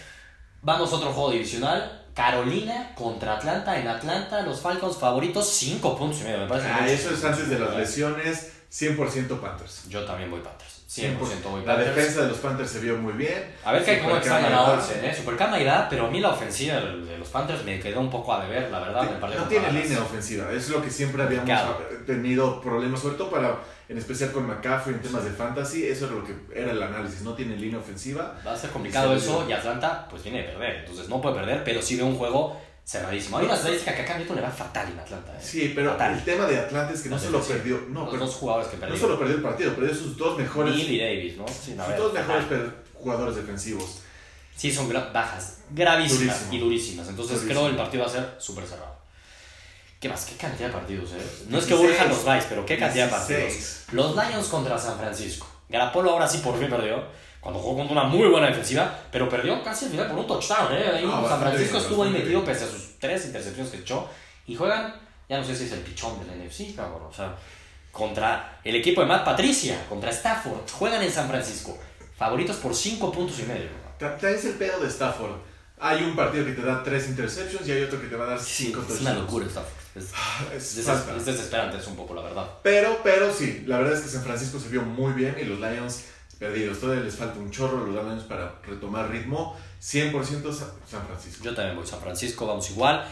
Vamos 0.63 0.91
a 0.91 0.95
otro 0.95 1.11
juego 1.11 1.31
divisional. 1.31 1.99
Carolina 2.13 2.93
contra 2.95 3.37
Atlanta. 3.37 3.79
En 3.79 3.87
Atlanta, 3.87 4.41
los 4.41 4.59
Falcons 4.59 4.97
favoritos, 4.97 5.47
5 5.47 5.97
puntos 5.97 6.21
y 6.21 6.23
medio, 6.25 6.39
me 6.39 6.47
parece. 6.47 6.67
Ah, 6.67 6.87
eso 6.87 7.13
es 7.13 7.23
antes 7.23 7.49
de 7.49 7.59
las 7.59 7.75
lesiones, 7.75 8.51
100% 8.71 9.39
Panthers. 9.39 9.87
Yo 9.87 10.03
también 10.03 10.29
voy 10.29 10.41
Panthers. 10.41 10.80
100% 10.91 11.17
voy 11.50 11.65
La 11.65 11.77
defensa 11.77 12.24
de 12.24 12.27
los 12.27 12.39
Panthers 12.39 12.69
se 12.69 12.79
vio 12.81 12.98
muy 12.98 13.13
bien. 13.13 13.55
A 13.63 13.71
ver 13.71 13.86
qué 13.86 14.00
cómo 14.00 14.17
extrañan 14.17 14.51
a 14.51 14.63
Olsen, 14.63 15.05
¿eh? 15.05 15.15
Super 15.15 15.36
irá, 15.62 15.88
pero 15.89 16.07
a 16.07 16.10
mí 16.10 16.19
la 16.19 16.31
ofensiva 16.31 16.81
de 16.81 17.17
los 17.17 17.29
Panthers 17.29 17.63
me 17.63 17.79
quedó 17.79 18.01
un 18.01 18.10
poco 18.10 18.33
a 18.33 18.43
deber, 18.43 18.69
la 18.69 18.79
verdad. 18.79 19.10
no 19.38 19.45
tiene 19.45 19.71
línea 19.71 20.01
ofensiva, 20.01 20.51
es 20.51 20.67
lo 20.69 20.81
que 20.81 20.89
siempre 20.89 21.24
habíamos 21.24 21.50
tenido 22.05 22.60
problemas, 22.60 23.00
sobre 23.00 23.15
todo 23.15 23.29
para, 23.29 23.55
en 23.88 23.98
especial 23.98 24.33
con 24.33 24.45
McCaffrey 24.45 24.95
en 24.95 25.01
temas 25.01 25.24
de 25.24 25.31
fantasy, 25.31 25.88
eso 25.88 26.07
era 26.07 26.15
lo 26.15 26.25
que 26.25 26.33
era 26.53 26.71
el 26.71 26.83
análisis, 26.83 27.21
no 27.21 27.36
tiene 27.36 27.55
línea 27.55 27.79
ofensiva. 27.79 28.38
Va 28.45 28.51
a 28.51 28.57
ser 28.57 28.71
complicado 28.71 29.15
eso 29.15 29.45
y 29.48 29.53
Atlanta 29.53 30.07
pues 30.10 30.24
viene 30.24 30.39
de 30.39 30.50
perder, 30.50 30.75
entonces 30.79 31.07
no 31.07 31.21
puede 31.21 31.36
perder, 31.36 31.63
pero 31.63 31.81
sí 31.81 31.95
ve 31.95 32.03
un 32.03 32.17
juego 32.17 32.60
cerradísimo. 32.85 33.38
Hay 33.38 33.45
una 33.45 33.55
estadística 33.55 33.95
que 33.95 34.01
a 34.01 34.05
Cam 34.05 34.19
le 34.19 34.41
va 34.41 34.50
fatal 34.50 34.91
en 34.91 35.00
Atlanta. 35.00 35.33
¿eh? 35.33 35.41
Sí, 35.41 35.71
pero 35.75 35.97
el 36.00 36.23
tema 36.23 36.45
de 36.45 36.59
Atlanta 36.59 36.93
es 36.93 37.01
que 37.01 37.09
no, 37.09 37.19
solo 37.19 37.41
perdió. 37.41 37.81
No, 37.89 38.05
los 38.05 38.19
dos 38.19 38.35
jugadores 38.35 38.67
que 38.69 38.77
perdió. 38.77 38.95
No 38.95 39.01
solo 39.01 39.19
perdió 39.19 39.35
el 39.35 39.41
partido, 39.41 39.75
perdió 39.75 39.95
sus 39.95 40.17
dos 40.17 40.38
mejores. 40.38 40.75
Bill 40.75 40.91
y 40.91 41.00
Davis, 41.00 41.38
¿no? 41.38 41.47
Sí, 41.47 41.75
sus 41.75 41.97
dos 41.97 42.13
mejores 42.13 42.45
jugadores 42.93 43.35
defensivos. 43.35 44.01
Sí, 44.55 44.71
son 44.71 44.91
bajas 45.11 45.59
gravísimas 45.71 46.45
y 46.51 46.59
durísimas. 46.59 47.07
Entonces 47.07 47.41
creo 47.45 47.63
que 47.63 47.71
el 47.71 47.75
partido 47.75 48.03
va 48.03 48.09
a 48.09 48.13
ser 48.13 48.35
súper 48.38 48.65
cerrado. 48.65 49.01
¿Qué 50.00 50.09
más? 50.09 50.25
¿Qué 50.25 50.35
cantidad 50.35 50.67
de 50.67 50.73
partidos, 50.73 51.11
eh? 51.11 51.45
No 51.47 51.59
es 51.59 51.65
que 51.65 51.75
urjan 51.75 52.09
los 52.09 52.25
Vice, 52.25 52.47
pero 52.50 52.65
¿qué 52.65 52.77
cantidad 52.77 53.05
de 53.05 53.11
partidos? 53.11 53.85
Los 53.91 54.15
Lions 54.15 54.47
contra 54.47 54.77
San 54.77 54.97
Francisco. 54.97 55.47
Garapolo 55.69 56.11
ahora 56.11 56.27
sí 56.27 56.39
por 56.39 56.59
fin 56.59 56.69
perdió 56.69 57.05
cuando 57.41 57.60
jugó 57.60 57.77
contra 57.77 57.93
una 57.93 58.03
muy 58.03 58.27
buena 58.27 58.48
defensiva, 58.48 59.00
pero 59.12 59.27
perdió 59.27 59.63
casi 59.63 59.86
al 59.86 59.91
final 59.91 60.07
por 60.07 60.19
un 60.19 60.27
touchdown. 60.27 60.74
¿eh? 60.74 60.91
Ahí 60.93 61.03
San 61.27 61.39
Francisco 61.39 61.77
estuvo 61.79 62.03
ahí 62.03 62.12
metido 62.12 62.45
pese 62.45 62.65
a 62.65 62.67
sus 62.67 63.00
tres 63.00 63.25
intercepciones 63.25 63.71
que 63.71 63.79
echó. 63.79 64.07
Y 64.45 64.55
juegan, 64.55 64.95
ya 65.27 65.39
no 65.39 65.43
sé 65.43 65.55
si 65.55 65.65
es 65.65 65.71
el 65.71 65.79
pichón 65.79 66.19
del 66.19 66.48
NFC, 66.48 66.75
cabrón. 66.75 67.07
O 67.10 67.13
sea, 67.13 67.36
contra 67.91 68.60
el 68.63 68.75
equipo 68.75 69.01
de 69.01 69.07
Matt 69.07 69.25
Patricia, 69.25 69.83
contra 69.89 70.12
Stafford. 70.12 70.69
Juegan 70.71 71.01
en 71.01 71.12
San 71.12 71.27
Francisco. 71.27 71.75
Favoritos 72.15 72.57
por 72.57 72.75
cinco 72.75 73.12
puntos 73.12 73.39
y 73.39 73.43
medio. 73.43 73.69
Traes 73.98 74.45
el 74.45 74.53
pedo 74.53 74.79
de 74.79 74.88
Stafford. 74.88 75.31
Hay 75.79 76.03
un 76.03 76.15
partido 76.15 76.45
que 76.45 76.51
te 76.51 76.62
da 76.62 76.83
tres 76.83 77.10
interceptions 77.10 77.67
y 77.67 77.71
hay 77.71 77.81
otro 77.81 78.00
que 78.00 78.05
te 78.05 78.15
va 78.15 78.25
a 78.25 78.29
dar 78.29 78.39
cinco 78.39 78.81
touchdowns. 78.81 79.01
Es 79.01 79.07
una 79.07 79.13
locura 79.15 79.48
Stafford. 79.48 79.81
Es, 79.95 80.12
ah, 80.15 80.45
es, 80.55 80.77
es, 80.77 81.25
desesperante, 81.25 81.77
es 81.77 81.88
un 81.88 81.95
poco 81.95 82.13
la 82.13 82.21
verdad. 82.21 82.48
Pero, 82.62 83.00
pero 83.03 83.33
sí, 83.33 83.63
la 83.65 83.79
verdad 83.79 83.95
es 83.95 84.01
que 84.01 84.10
San 84.10 84.24
Francisco 84.24 84.60
se 84.60 84.69
vio 84.69 84.83
muy 84.83 85.12
bien 85.13 85.36
y 85.41 85.45
los 85.45 85.60
Lions 85.60 86.05
perdidos. 86.41 86.79
Todavía 86.79 87.03
les 87.03 87.15
falta 87.15 87.39
un 87.39 87.51
chorro 87.51 87.86
los 87.86 87.93
Lions 87.93 88.24
para 88.24 88.55
retomar 88.63 89.11
ritmo. 89.11 89.55
100% 89.79 90.51
San 90.51 91.05
Francisco. 91.05 91.44
Yo 91.44 91.53
también 91.53 91.77
voy 91.77 91.85
San 91.85 92.01
Francisco, 92.01 92.48
vamos 92.48 92.72
igual. 92.72 93.05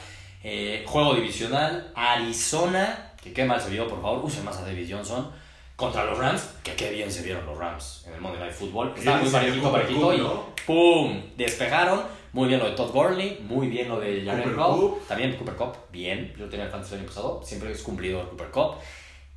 Eh, 0.43 0.83
juego 0.87 1.13
divisional, 1.13 1.91
Arizona, 1.95 3.13
que 3.21 3.31
qué 3.31 3.45
mal 3.45 3.61
se 3.61 3.69
vio, 3.69 3.87
por 3.87 4.01
favor, 4.01 4.25
usen 4.25 4.43
más 4.43 4.57
a 4.57 4.63
David 4.63 4.87
Johnson. 4.89 5.29
Contra 5.75 6.05
los 6.05 6.17
Rams, 6.17 6.49
que 6.63 6.73
qué 6.73 6.89
bien 6.89 7.09
se 7.09 7.21
vieron 7.21 7.45
los 7.45 7.57
Rams 7.57 8.03
en 8.07 8.15
el 8.15 8.19
Monday 8.19 8.41
Night 8.41 8.53
Football. 8.53 8.93
Estaba 8.97 9.17
muy 9.17 9.29
parejito, 9.29 9.71
parejito 9.71 10.13
y 10.13 10.21
¡pum! 10.65 11.21
Despejaron. 11.37 12.01
Muy 12.33 12.47
bien 12.47 12.59
lo 12.59 12.65
de 12.65 12.75
Todd 12.75 12.91
Gurley, 12.91 13.39
muy 13.41 13.67
bien 13.69 13.89
lo 13.89 13.99
de 13.99 14.25
Jared 14.25 14.55
Goff. 14.55 15.07
También 15.07 15.35
Cooper 15.37 15.55
Cup, 15.55 15.77
bien. 15.91 16.33
Yo 16.37 16.49
tenía 16.49 16.65
el 16.65 16.71
fantasy 16.71 16.95
el 16.95 16.99
año 17.01 17.07
pasado, 17.07 17.41
siempre 17.43 17.71
es 17.71 17.81
cumplido 17.81 18.27
Cooper 18.29 18.49
Cup. 18.49 18.75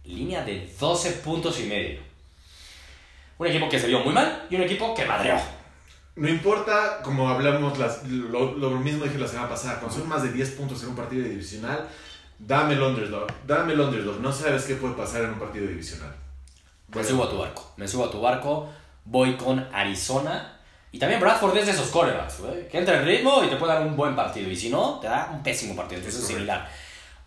Línea 0.05 0.45
de 0.45 0.69
12 0.81 1.12
puntos 1.25 1.61
y 1.61 1.64
medio. 1.64 2.12
Un 3.42 3.48
equipo 3.48 3.68
que 3.68 3.81
se 3.81 3.88
vio 3.88 3.98
muy 4.05 4.14
mal 4.14 4.46
y 4.48 4.55
un 4.55 4.62
equipo 4.62 4.94
que 4.94 5.05
madreó. 5.05 5.37
No 6.14 6.28
importa, 6.28 7.00
como 7.02 7.28
hablamos, 7.28 7.76
las, 7.76 8.07
lo, 8.07 8.52
lo, 8.52 8.70
mismo 8.70 9.02
dije 9.02 9.18
la 9.18 9.26
semana 9.26 9.48
pasada, 9.48 9.81
cuando 9.81 9.98
son 9.98 10.09
más 10.09 10.22
de 10.22 10.31
10 10.31 10.50
puntos 10.52 10.81
en 10.85 10.90
un 10.90 10.94
partido 10.94 11.24
divisional, 11.24 11.88
dame 12.38 12.74
el 12.74 12.83
underdog, 12.83 13.26
dame 13.44 13.72
el 13.72 13.81
underdog, 13.81 14.20
no 14.20 14.31
sabes 14.31 14.62
qué 14.62 14.76
puede 14.76 14.94
pasar 14.94 15.22
en 15.22 15.31
un 15.31 15.40
partido 15.40 15.66
divisional. 15.66 16.14
Me 16.94 17.02
subo 17.02 17.24
a 17.24 17.31
tu 17.31 17.38
barco, 17.38 17.72
me 17.78 17.88
subo 17.88 18.05
a 18.05 18.11
tu 18.12 18.20
barco, 18.20 18.68
voy 19.05 19.35
con 19.35 19.66
Arizona. 19.72 20.61
Y 20.92 21.00
también 21.00 21.20
Bradford 21.20 21.57
es 21.57 21.66
de 21.66 21.72
esos 21.72 21.88
corebacks, 21.88 22.42
que 22.70 22.78
entra 22.78 22.98
en 22.98 23.07
ritmo 23.07 23.42
y 23.42 23.48
te 23.48 23.57
puede 23.57 23.72
dar 23.72 23.85
un 23.85 23.96
buen 23.96 24.14
partido. 24.14 24.48
Y 24.48 24.55
si 24.55 24.70
no, 24.70 25.00
te 25.00 25.09
da 25.09 25.33
un 25.35 25.42
pésimo 25.42 25.74
partido. 25.74 25.98
Entonces 25.98 26.20
es 26.20 26.28
similar. 26.28 26.70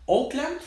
Oakland 0.06 0.62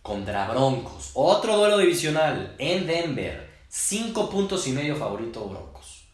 contra 0.00 0.48
Broncos. 0.48 1.10
Otro 1.12 1.58
duelo 1.58 1.76
divisional 1.76 2.54
en 2.56 2.86
Denver. 2.86 3.55
Cinco 3.78 4.30
puntos 4.30 4.66
y 4.68 4.72
medio 4.72 4.96
favorito 4.96 5.44
Broncos. 5.44 6.04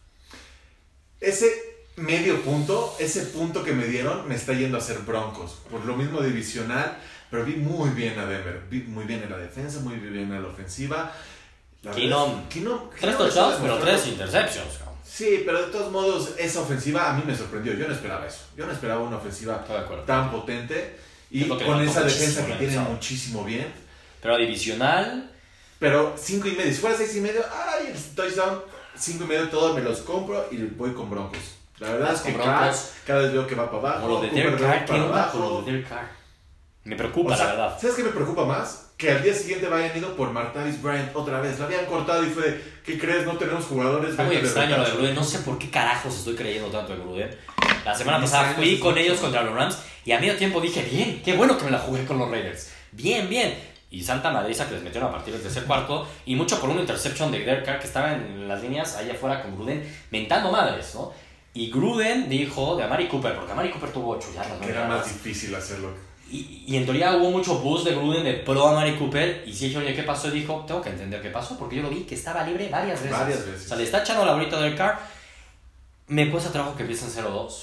Ese 1.21 1.49
medio 1.95 2.41
punto, 2.41 2.93
ese 2.99 3.27
punto 3.27 3.63
que 3.63 3.71
me 3.71 3.85
dieron, 3.85 4.27
me 4.27 4.35
está 4.35 4.51
yendo 4.51 4.77
a 4.77 4.81
ser 4.81 4.99
Broncos. 4.99 5.59
Por 5.71 5.85
lo 5.85 5.95
mismo 5.95 6.21
divisional, 6.21 6.97
pero 7.31 7.45
vi 7.45 7.55
muy 7.55 7.91
bien 7.91 8.19
a 8.19 8.25
Denver. 8.25 8.63
Vi 8.69 8.81
muy 8.81 9.05
bien 9.05 9.23
en 9.23 9.29
la 9.29 9.37
defensa, 9.37 9.79
muy 9.79 9.95
bien 9.95 10.13
en 10.13 10.43
la 10.43 10.49
ofensiva. 10.49 11.13
Keenum. 11.95 12.41
Tres 12.99 13.17
touchdowns, 13.17 13.55
pero 13.61 13.77
tres 13.77 14.07
interceptions. 14.07 14.79
Sí, 15.05 15.43
pero 15.45 15.65
de 15.65 15.71
todos 15.71 15.89
modos, 15.89 16.33
esa 16.37 16.59
ofensiva 16.59 17.11
a 17.11 17.13
mí 17.13 17.23
me 17.25 17.35
sorprendió. 17.35 17.73
Yo 17.75 17.87
no 17.87 17.93
esperaba 17.93 18.27
eso. 18.27 18.41
Yo 18.57 18.65
no 18.65 18.73
esperaba 18.73 19.01
una 19.01 19.15
ofensiva 19.15 19.65
tan 20.05 20.31
potente 20.31 20.97
y 21.31 21.47
con 21.47 21.81
esa 21.81 22.03
defensa 22.03 22.45
que 22.45 22.55
tiene 22.55 22.77
muchísimo 22.79 23.45
bien. 23.45 23.71
Pero 24.21 24.37
divisional, 24.37 25.32
pero 25.83 26.13
5 26.15 26.47
y 26.47 26.51
medio. 26.51 26.71
Si 26.71 26.79
fuera 26.79 26.95
6 26.95 27.17
y 27.17 27.19
medio, 27.19 27.41
ay, 27.53 27.87
el 27.87 28.15
touchdown, 28.15 28.61
5 28.95 29.21
y 29.25 29.27
medio, 29.27 29.49
todos 29.49 29.75
me 29.75 29.81
los 29.81 29.99
compro 29.99 30.47
y 30.49 30.55
voy 30.55 30.93
con 30.93 31.09
Broncos. 31.09 31.41
La 31.79 31.91
verdad 31.91 32.13
es 32.13 32.21
que 32.21 32.31
cada 32.31 33.19
vez 33.19 33.33
veo 33.33 33.45
que 33.45 33.53
va 33.53 33.65
para 33.65 33.79
abajo. 33.79 34.01
Con 34.03 34.09
lo 34.11 34.21
de 34.21 34.29
Derek 34.29 34.61
Carr, 34.61 34.85
para 34.85 35.03
abajo. 35.03 35.37
Con 35.37 35.41
lo 35.41 35.61
de 35.61 35.71
Derek 35.73 35.89
Carr. 35.89 36.09
Me 36.85 36.95
preocupa, 36.95 37.35
la 37.35 37.45
verdad. 37.47 37.77
¿Sabes 37.77 37.97
qué 37.97 38.03
me 38.03 38.11
preocupa 38.11 38.45
más? 38.45 38.91
Que 38.95 39.11
al 39.11 39.23
día 39.23 39.33
siguiente 39.33 39.67
vayan 39.67 39.97
ido 39.97 40.15
por 40.15 40.31
Martavis 40.31 40.81
Bryant 40.81 41.13
otra 41.13 41.41
vez. 41.41 41.59
Lo 41.59 41.65
habían 41.65 41.85
cortado 41.85 42.23
y 42.23 42.29
fue, 42.29 42.63
¿qué 42.85 42.97
crees? 42.97 43.25
No 43.25 43.33
tenemos 43.33 43.65
jugadores. 43.65 44.11
Está 44.11 44.23
muy 44.23 44.37
extraño 44.37 44.77
lo 44.77 44.85
de 44.85 44.91
Gruden. 44.91 45.15
No 45.15 45.23
sé 45.25 45.39
por 45.39 45.57
qué 45.57 45.69
carajos 45.69 46.15
estoy 46.17 46.35
creyendo 46.35 46.69
tanto 46.69 46.93
en 46.93 47.01
Gruden. 47.01 47.37
La 47.83 47.93
semana 47.93 48.21
pasada 48.21 48.53
fui 48.53 48.79
con 48.79 48.97
ellos 48.97 49.19
contra 49.19 49.43
los 49.43 49.53
Rams 49.53 49.79
y 50.05 50.13
a 50.13 50.19
medio 50.21 50.37
tiempo 50.37 50.61
dije, 50.61 50.81
bien, 50.83 51.21
qué 51.25 51.35
bueno 51.35 51.57
que 51.57 51.65
me 51.65 51.71
la 51.71 51.79
jugué 51.79 52.05
con 52.05 52.19
los 52.19 52.31
Raiders. 52.31 52.71
Bien, 52.93 53.27
bien 53.27 53.72
y 53.93 54.03
Santa 54.03 54.31
Madriza 54.31 54.67
que 54.67 54.73
les 54.73 54.83
metieron 54.83 55.09
a 55.09 55.13
partir 55.13 55.33
del 55.33 55.43
tercer 55.43 55.65
cuarto 55.65 56.07
y 56.25 56.35
mucho 56.35 56.59
por 56.59 56.69
una 56.69 56.81
interception 56.81 57.31
de 57.31 57.39
Derek 57.39 57.63
Carr 57.63 57.79
que 57.79 57.85
estaba 57.85 58.13
en 58.13 58.47
las 58.47 58.59
líneas 58.59 58.95
allá 58.95 59.13
afuera 59.13 59.43
con 59.43 59.55
Gruden 59.55 59.87
mentando 60.09 60.51
madres, 60.51 60.95
¿no? 60.95 61.13
Y 61.53 61.69
Gruden 61.69 62.27
dijo 62.27 62.75
de 62.75 62.83
Amari 62.83 63.07
Cooper, 63.07 63.35
porque 63.35 63.51
Amari 63.51 63.69
Cooper 63.69 63.91
tuvo 63.91 64.13
8 64.13 64.29
yardas. 64.33 64.59
Que 64.59 64.71
era 64.71 64.87
más 64.87 65.05
difícil 65.05 65.53
hacerlo. 65.53 65.93
Y, 66.31 66.63
y, 66.65 66.75
en 66.75 66.85
teoría 66.85 67.15
hubo 67.15 67.29
mucho 67.29 67.59
boost 67.59 67.85
de 67.85 67.93
Gruden 67.93 68.23
de 68.23 68.33
pro 68.33 68.67
Amari 68.67 68.95
Cooper. 68.95 69.43
Y 69.45 69.53
si 69.53 69.67
dije, 69.67 69.77
oye, 69.77 69.93
¿qué 69.93 70.01
pasó? 70.01 70.29
Y 70.29 70.39
dijo, 70.39 70.65
tengo 70.65 70.81
que 70.81 70.89
entender 70.89 71.21
qué 71.21 71.29
pasó, 71.29 71.55
porque 71.59 71.75
yo 71.75 71.83
lo 71.83 71.91
vi 71.91 72.01
que 72.01 72.15
estaba 72.15 72.43
libre 72.43 72.69
varias 72.69 72.99
veces. 72.99 73.19
Varias 73.19 73.45
veces. 73.45 73.65
O 73.65 73.67
sea, 73.67 73.77
le 73.77 73.83
está 73.83 74.01
echando 74.01 74.25
la 74.25 74.33
bolita 74.33 74.59
del 74.59 74.75
Carr. 74.75 74.97
Me 76.07 76.31
cuesta 76.31 76.51
trabajo 76.51 76.75
que 76.75 76.81
empiecen 76.81 77.09
0-2. 77.09 77.53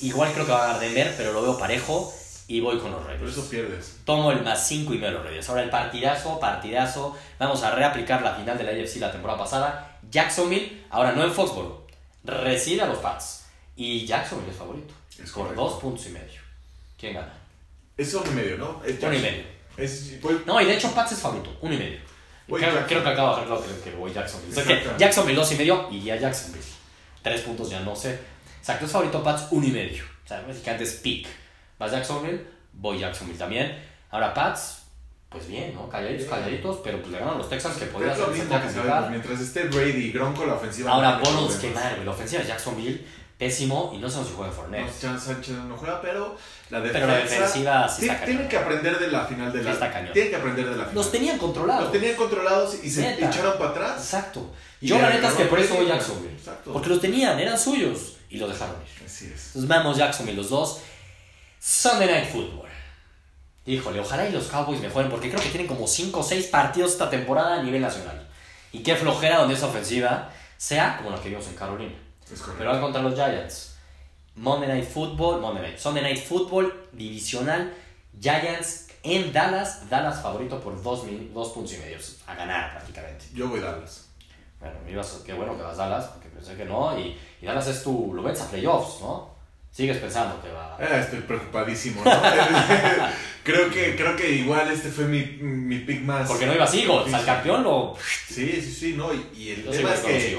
Igual 0.00 0.30
creo 0.34 0.44
que 0.44 0.52
va 0.52 0.64
a 0.64 0.66
ganar 0.66 0.80
Denver, 0.80 1.14
pero 1.16 1.32
lo 1.32 1.40
veo 1.40 1.58
parejo 1.58 2.12
y 2.48 2.60
voy 2.60 2.78
con 2.78 2.90
los 2.90 3.04
Raiders. 3.04 3.34
Por 3.34 3.44
eso 3.44 3.50
pierdes. 3.50 3.98
Tomo 4.04 4.32
el 4.32 4.42
más 4.42 4.66
5 4.66 4.94
y 4.94 4.98
me 4.98 5.10
los 5.10 5.22
Raiders. 5.22 5.48
Ahora 5.50 5.62
el 5.62 5.70
partidazo, 5.70 6.40
partidazo. 6.40 7.16
Vamos 7.38 7.62
a 7.62 7.74
reaplicar 7.74 8.22
la 8.22 8.34
final 8.34 8.56
de 8.56 8.64
la 8.64 8.70
AFC 8.70 8.96
la 8.96 9.12
temporada 9.12 9.38
pasada. 9.38 9.98
Jacksonville, 10.10 10.84
ahora 10.88 11.12
no 11.12 11.22
en 11.22 11.32
Foxborough, 11.32 11.86
recibe 12.24 12.82
a 12.82 12.86
los 12.86 12.98
Pats. 12.98 13.44
Y 13.76 14.06
Jacksonville 14.06 14.50
es 14.50 14.56
favorito. 14.56 14.94
Es 15.22 15.30
por 15.30 15.54
dos 15.54 15.78
puntos 15.78 16.06
y 16.06 16.08
medio. 16.08 16.40
¿Quién 16.98 17.14
gana? 17.14 17.32
Es 17.96 18.14
uno 18.14 18.24
y 18.30 18.34
medio, 18.34 18.56
¿no? 18.56 18.80
uno 18.80 19.14
y 19.14 19.18
medio. 19.18 19.44
No, 20.46 20.60
y 20.60 20.64
de 20.64 20.74
hecho 20.74 20.90
Pats 20.92 21.12
es 21.12 21.18
favorito, 21.18 21.54
uno 21.60 21.74
y 21.74 21.78
medio. 21.78 21.98
Creo, 22.46 22.86
creo, 22.86 23.02
que 23.02 23.08
acabo 23.10 23.36
de 23.36 23.42
dejar 23.42 23.58
claro 23.58 23.82
que, 23.84 23.90
voy 23.90 24.12
Jacksonville. 24.12 24.52
O 24.52 24.54
sea 24.54 24.64
que 24.64 24.98
Jacksonville 24.98 25.36
dos 25.36 25.52
y 25.52 25.56
medio 25.56 25.88
y 25.90 26.02
ya 26.02 26.16
Jacksonville. 26.16 26.64
Tres 27.22 27.42
puntos 27.42 27.68
ya 27.68 27.80
no 27.80 27.94
sé. 27.94 28.18
Exacto, 28.58 28.86
es 28.86 28.92
favorito 28.92 29.22
Pats 29.22 29.48
uno 29.50 29.66
y 29.66 29.70
medio. 29.70 30.02
O 30.24 30.28
sea, 30.28 30.40
básicamente 30.40 30.84
es 30.84 30.94
pick. 30.94 31.28
¿Vas 31.78 31.92
Jacksonville? 31.92 32.44
Voy 32.72 32.98
Jacksonville 32.98 33.38
también. 33.38 33.78
Ahora 34.10 34.32
Pats, 34.34 34.82
pues 35.28 35.46
bien, 35.46 35.74
¿no? 35.74 35.88
Calladitos, 35.88 36.26
calladitos, 36.26 36.80
pero 36.82 37.00
pues 37.00 37.12
le 37.12 37.18
ganan 37.18 37.36
los 37.36 37.48
Texans 37.48 37.76
que 37.76 37.86
podían 37.86 38.16
ser. 38.16 39.10
mientras 39.10 39.40
esté 39.40 39.64
Brady 39.64 40.06
y 40.06 40.12
Gronko, 40.12 40.46
la 40.46 40.54
ofensiva. 40.54 40.92
Ahora, 40.92 41.18
Bonos, 41.18 41.56
que 41.56 41.70
madre, 41.70 42.04
la 42.04 42.10
ofensiva 42.12 42.40
de 42.42 42.48
Jacksonville, 42.48 43.04
pésimo, 43.36 43.92
y 43.94 43.98
no 43.98 44.08
sabemos 44.08 44.30
si 44.30 44.36
juega 44.36 44.52
Fournette. 44.52 44.86
No, 44.86 45.00
Chan 45.00 45.20
Sánchez 45.20 45.54
no 45.56 45.76
juega, 45.76 46.00
pero 46.00 46.34
la 46.70 46.80
defensa. 46.80 47.06
Pero 47.06 47.12
la 47.12 47.18
defensiva 47.18 47.88
sí 47.88 48.08
está 48.08 48.24
Tienen 48.24 48.48
que 48.48 48.56
aprender 48.56 48.98
de 48.98 49.08
la 49.08 49.26
final 49.26 49.52
de 49.52 49.62
la. 49.62 49.72
Está 49.72 49.92
cañón. 49.92 50.12
Tienen 50.14 50.30
que 50.30 50.36
aprender 50.36 50.64
de 50.64 50.76
la 50.76 50.84
final. 50.84 50.94
Los 50.94 51.12
tenían 51.12 51.38
controlados. 51.38 51.82
Los 51.82 51.92
tenían 51.92 52.16
controlados 52.16 52.82
y 52.82 52.90
se 52.90 53.24
echaron 53.24 53.58
para 53.58 53.70
atrás. 53.70 53.96
Exacto. 53.98 54.50
Yo, 54.80 54.98
la 54.98 55.10
neta 55.10 55.28
es 55.28 55.34
que 55.34 55.44
por 55.44 55.58
eso 55.58 55.74
voy 55.74 55.86
Jacksonville. 55.86 56.34
Exacto. 56.34 56.72
Porque 56.72 56.88
los 56.88 57.00
tenían, 57.00 57.38
eran 57.38 57.58
suyos, 57.58 58.16
y 58.30 58.38
los 58.38 58.48
dejaron 58.48 58.76
ir. 58.76 59.04
Así 59.04 59.26
es. 59.26 59.48
Entonces 59.48 59.68
vamos 59.68 59.98
Jacksonville, 59.98 60.36
los 60.36 60.48
dos. 60.48 60.80
Sunday 61.60 62.06
Night 62.06 62.30
Football. 62.30 62.68
Híjole, 63.66 64.00
ojalá 64.00 64.28
y 64.28 64.32
los 64.32 64.46
Cowboys 64.46 64.80
mejoren 64.80 65.10
porque 65.10 65.28
creo 65.28 65.42
que 65.42 65.50
tienen 65.50 65.66
como 65.66 65.86
5 65.86 66.20
o 66.20 66.22
6 66.22 66.46
partidos 66.46 66.92
esta 66.92 67.10
temporada 67.10 67.60
a 67.60 67.62
nivel 67.62 67.82
nacional. 67.82 68.26
Y 68.72 68.82
qué 68.82 68.96
flojera 68.96 69.38
donde 69.38 69.54
esa 69.54 69.66
ofensiva 69.66 70.30
sea 70.56 70.96
como 70.96 71.10
la 71.10 71.20
que 71.20 71.28
vimos 71.28 71.46
en 71.48 71.54
Carolina. 71.54 71.94
Pero 72.56 72.70
van 72.70 72.80
contra 72.80 73.02
los 73.02 73.14
Giants. 73.14 73.76
Monday 74.36 74.68
Night 74.68 74.88
Football, 74.88 75.40
Monday 75.40 75.62
Night, 75.62 75.78
Sunday 75.78 76.02
Night 76.02 76.24
Football, 76.24 76.88
divisional, 76.92 77.74
Giants 78.20 78.86
en 79.02 79.32
Dallas, 79.32 79.88
Dallas 79.90 80.22
favorito 80.22 80.60
por 80.60 80.80
2 80.80 81.06
dos, 81.32 81.48
puntos 81.50 81.74
y 81.74 81.78
medio, 81.78 81.98
a 82.26 82.34
ganar 82.34 82.72
prácticamente. 82.72 83.24
Yo 83.34 83.48
voy 83.48 83.60
Dallas. 83.60 84.08
Bueno, 84.60 84.76
qué 85.24 85.32
bueno 85.32 85.56
que 85.56 85.62
vas 85.62 85.76
Dallas, 85.76 86.04
porque 86.06 86.28
pensé 86.28 86.54
que 86.56 86.64
no, 86.64 86.96
y, 86.98 87.18
y 87.40 87.46
Dallas 87.46 87.66
es 87.66 87.82
tu, 87.82 88.12
lo 88.14 88.22
ves 88.22 88.40
a 88.40 88.50
playoffs, 88.50 89.00
¿no? 89.00 89.37
Sigues 89.70 89.98
pensando 89.98 90.42
que 90.42 90.50
va. 90.50 90.76
Ah, 90.78 90.98
estoy 90.98 91.20
preocupadísimo, 91.20 92.02
¿no? 92.04 92.10
creo, 93.44 93.70
que, 93.70 93.94
creo 93.94 94.16
que 94.16 94.30
igual 94.30 94.70
este 94.72 94.88
fue 94.88 95.04
mi, 95.04 95.22
mi 95.40 95.78
pick 95.78 96.02
más. 96.02 96.26
Porque 96.26 96.46
no 96.46 96.54
iba 96.54 96.64
Eagles, 96.64 97.14
al 97.14 97.24
campeón 97.24 97.62
lo. 97.62 97.96
Sí, 98.28 98.60
sí, 98.60 98.72
sí, 98.72 98.94
no. 98.96 99.10
Y, 99.14 99.50
el 99.50 99.70
tema 99.70 99.94
es 99.94 100.00
que 100.00 100.38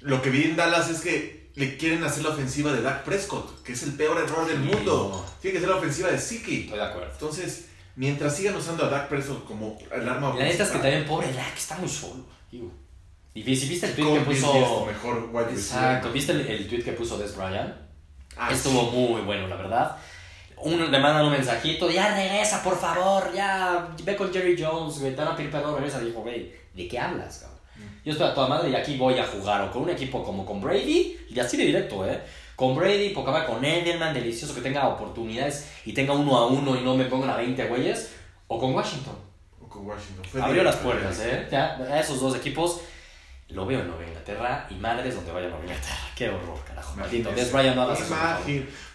lo 0.00 0.22
que 0.22 0.30
vi 0.30 0.44
en 0.44 0.56
Dallas 0.56 0.88
es 0.88 1.00
que 1.00 1.50
le 1.54 1.76
quieren 1.76 2.04
hacer 2.04 2.22
la 2.22 2.30
ofensiva 2.30 2.72
de 2.72 2.82
Dak 2.82 3.04
Prescott, 3.04 3.62
que 3.62 3.72
es 3.72 3.82
el 3.82 3.92
peor 3.94 4.16
error 4.22 4.46
del 4.46 4.60
mundo. 4.60 5.26
Tiene 5.42 5.54
que 5.54 5.60
ser 5.60 5.68
la 5.68 5.76
ofensiva 5.76 6.08
de 6.08 6.18
Siki. 6.18 6.62
Estoy 6.62 6.78
de 6.78 6.84
acuerdo. 6.84 7.10
Entonces, 7.12 7.68
mientras 7.96 8.36
sigan 8.36 8.54
usando 8.56 8.86
a 8.86 8.88
Dak 8.88 9.08
Prescott 9.08 9.44
como 9.44 9.76
el 9.92 10.08
arma 10.08 10.34
La 10.34 10.44
neta 10.44 10.62
es 10.62 10.70
que 10.70 10.78
también, 10.78 11.04
pobre 11.04 11.32
Dak, 11.32 11.56
está 11.56 11.76
muy 11.76 11.88
solo. 11.88 12.24
Y 13.34 13.56
si 13.56 13.68
viste 13.68 13.86
el 13.86 13.94
tweet 13.94 14.14
que 14.14 14.20
puso. 14.20 14.86
Mejor 14.86 15.30
Exacto, 15.50 16.12
¿viste 16.12 16.32
el, 16.32 16.40
el 16.40 16.68
tweet 16.68 16.82
que 16.82 16.92
puso 16.92 17.18
Des 17.18 17.36
Bryant? 17.36 17.87
Ah, 18.38 18.50
Estuvo 18.52 18.82
muy 18.90 19.20
bueno, 19.22 19.48
la 19.48 19.56
verdad. 19.56 19.96
Uno 20.60 20.86
le 20.86 20.98
mandan 20.98 21.24
un 21.24 21.32
mensajito, 21.32 21.90
ya 21.90 22.14
regresa, 22.14 22.62
por 22.62 22.78
favor, 22.78 23.32
ya 23.32 23.88
ve 24.02 24.16
con 24.16 24.32
Jerry 24.32 24.56
Jones, 24.60 25.00
güey, 25.00 25.14
te 25.14 25.22
van 25.22 25.32
a 25.32 25.36
pedir 25.36 25.50
perdón, 25.50 25.76
regresa. 25.76 26.00
Dijo, 26.00 26.20
güey, 26.20 26.52
¿de 26.74 26.88
qué 26.88 26.98
hablas, 26.98 27.38
cabrón? 27.38 27.58
Mm. 27.76 28.04
Yo 28.04 28.12
estoy 28.12 28.28
a 28.28 28.34
toda 28.34 28.48
madre 28.48 28.70
y 28.70 28.74
aquí 28.74 28.96
voy 28.96 29.18
a 29.18 29.26
jugar 29.26 29.62
o 29.62 29.70
con 29.70 29.82
un 29.82 29.90
equipo 29.90 30.22
como 30.24 30.44
con 30.44 30.60
Brady, 30.60 31.16
y 31.30 31.38
así 31.38 31.56
de 31.56 31.64
directo, 31.64 32.06
¿eh? 32.08 32.20
Con 32.56 32.74
Brady, 32.74 33.10
poca 33.10 33.46
con 33.46 33.64
Edelman, 33.64 34.12
delicioso 34.12 34.52
que 34.54 34.60
tenga 34.60 34.88
oportunidades 34.88 35.70
y 35.84 35.92
tenga 35.92 36.12
uno 36.12 36.36
a 36.36 36.46
uno 36.48 36.76
y 36.76 36.80
no 36.80 36.96
me 36.96 37.04
pongan 37.04 37.30
a 37.30 37.36
20 37.36 37.64
güeyes, 37.66 38.12
o 38.48 38.58
con 38.58 38.74
Washington. 38.74 39.14
O 39.64 39.68
con 39.68 39.86
Washington. 39.86 40.42
Abrió 40.42 40.64
las 40.64 40.76
puertas, 40.76 41.20
¿eh? 41.20 41.46
Ya, 41.52 41.76
a 41.76 42.00
esos 42.00 42.20
dos 42.20 42.34
equipos 42.34 42.80
lo 43.50 43.64
veo 43.64 43.80
en 43.80 43.88
Nueva 43.88 44.04
Inglaterra 44.04 44.66
y 44.68 44.74
madres 44.74 45.14
donde 45.14 45.32
vaya 45.32 45.46
a 45.46 45.50
Nueva 45.50 45.64
Inglaterra. 45.64 45.96
Qué 46.14 46.28
horror, 46.28 46.62
carajo. 46.66 46.96
Maldito. 46.96 47.30
Des 47.30 47.50
Bryant, 47.50 47.76
no 47.76 47.82
hagas 47.82 48.00
eso. 48.02 48.14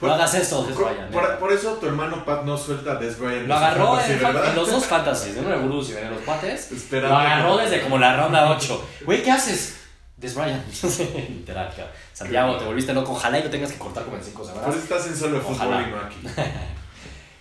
no 0.02 0.14
hagas 0.14 0.34
eso, 0.36 0.64
Des 0.66 0.76
Bryant. 0.76 1.12
Por, 1.12 1.40
por, 1.40 1.52
eso 1.52 1.74
tu 1.74 1.88
hermano 1.88 2.24
Pat 2.24 2.44
no 2.44 2.56
suelta 2.56 2.92
a 2.92 2.96
Des 2.96 3.18
Bryant. 3.18 3.48
Lo 3.48 3.56
agarró 3.56 4.00
en, 4.00 4.56
los 4.56 4.70
dos 4.70 4.86
fantasies, 4.86 5.38
en 5.38 5.52
el 5.52 5.60
Borussia 5.60 6.00
y 6.02 6.04
en 6.04 6.12
los 6.12 6.22
pates. 6.22 6.92
Lo 6.92 7.18
agarró 7.18 7.58
desde 7.58 7.82
como 7.82 7.98
la 7.98 8.16
ronda 8.16 8.52
8. 8.56 8.90
Güey, 9.06 9.24
¿qué 9.24 9.32
haces? 9.32 9.80
Des 10.18 10.36
Bryant. 10.36 10.64
Literal, 11.30 11.74
Santiago, 12.14 12.56
te 12.58 12.66
volviste 12.66 12.94
loco. 12.94 13.14
Ojalá 13.14 13.40
y 13.40 13.44
lo 13.44 13.50
tengas 13.50 13.72
que 13.72 13.80
cortar 13.80 14.04
como 14.04 14.18
en 14.18 14.24
5 14.24 14.46
semanas. 14.46 14.66
Por 14.66 14.76
eso 14.76 14.84
estás 14.84 15.08
en 15.08 15.18
solo 15.18 15.38
de 15.38 15.42
fútbol 15.42 15.82
y 15.82 15.92
no 15.92 15.98
aquí. 15.98 16.18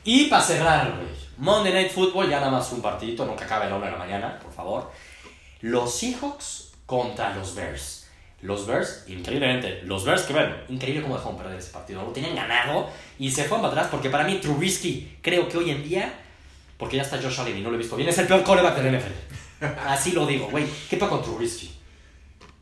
y 0.05 0.27
para 0.27 0.43
cerrar, 0.43 0.93
güey. 0.97 1.23
Monday 1.37 1.73
Night 1.73 1.93
Football, 1.93 2.31
ya 2.31 2.39
nada 2.39 2.53
más 2.53 2.71
un 2.73 2.81
partidito, 2.81 3.27
nunca 3.27 3.45
acabe 3.45 3.67
el 3.67 3.73
1 3.73 3.85
de 3.85 3.91
la 3.91 3.99
mañana, 3.99 4.39
por 4.39 4.53
favor. 4.53 4.91
Los 5.61 5.99
Seahawks 5.99 6.72
contra 6.93 7.35
los 7.35 7.55
Bears. 7.55 8.07
Los 8.43 8.67
Bears, 8.67 9.05
increíblemente, 9.09 9.81
los 9.85 10.05
Bears 10.05 10.25
que 10.25 10.35
ven, 10.35 10.55
increíble 10.69 11.01
cómo 11.01 11.17
dejaron 11.17 11.39
perder 11.39 11.59
ese 11.59 11.73
partido. 11.73 12.03
Lo 12.03 12.11
tenían 12.11 12.37
ganado 12.37 12.91
y 13.19 13.31
se 13.31 13.45
fueron 13.45 13.63
para 13.63 13.73
atrás 13.73 13.89
porque 13.91 14.11
para 14.11 14.25
mí 14.25 14.35
Trubisky, 14.43 15.17
creo 15.23 15.49
que 15.49 15.57
hoy 15.57 15.71
en 15.71 15.83
día, 15.83 16.13
porque 16.77 16.97
ya 16.97 17.03
está 17.03 17.17
Josh 17.17 17.41
Allen 17.41 17.57
y 17.57 17.61
no 17.63 17.71
lo 17.71 17.77
he 17.77 17.79
visto 17.79 17.97
bien, 17.97 18.11
es 18.11 18.19
el 18.19 18.27
peor 18.27 18.43
coreback 18.43 18.77
del 18.77 18.99
NFL. 18.99 19.65
Así 19.87 20.13
lo 20.13 20.27
digo, 20.27 20.49
güey. 20.51 20.67
¿Qué 20.91 20.99
pasa 20.99 21.13
con 21.13 21.23
Trubisky? 21.23 21.75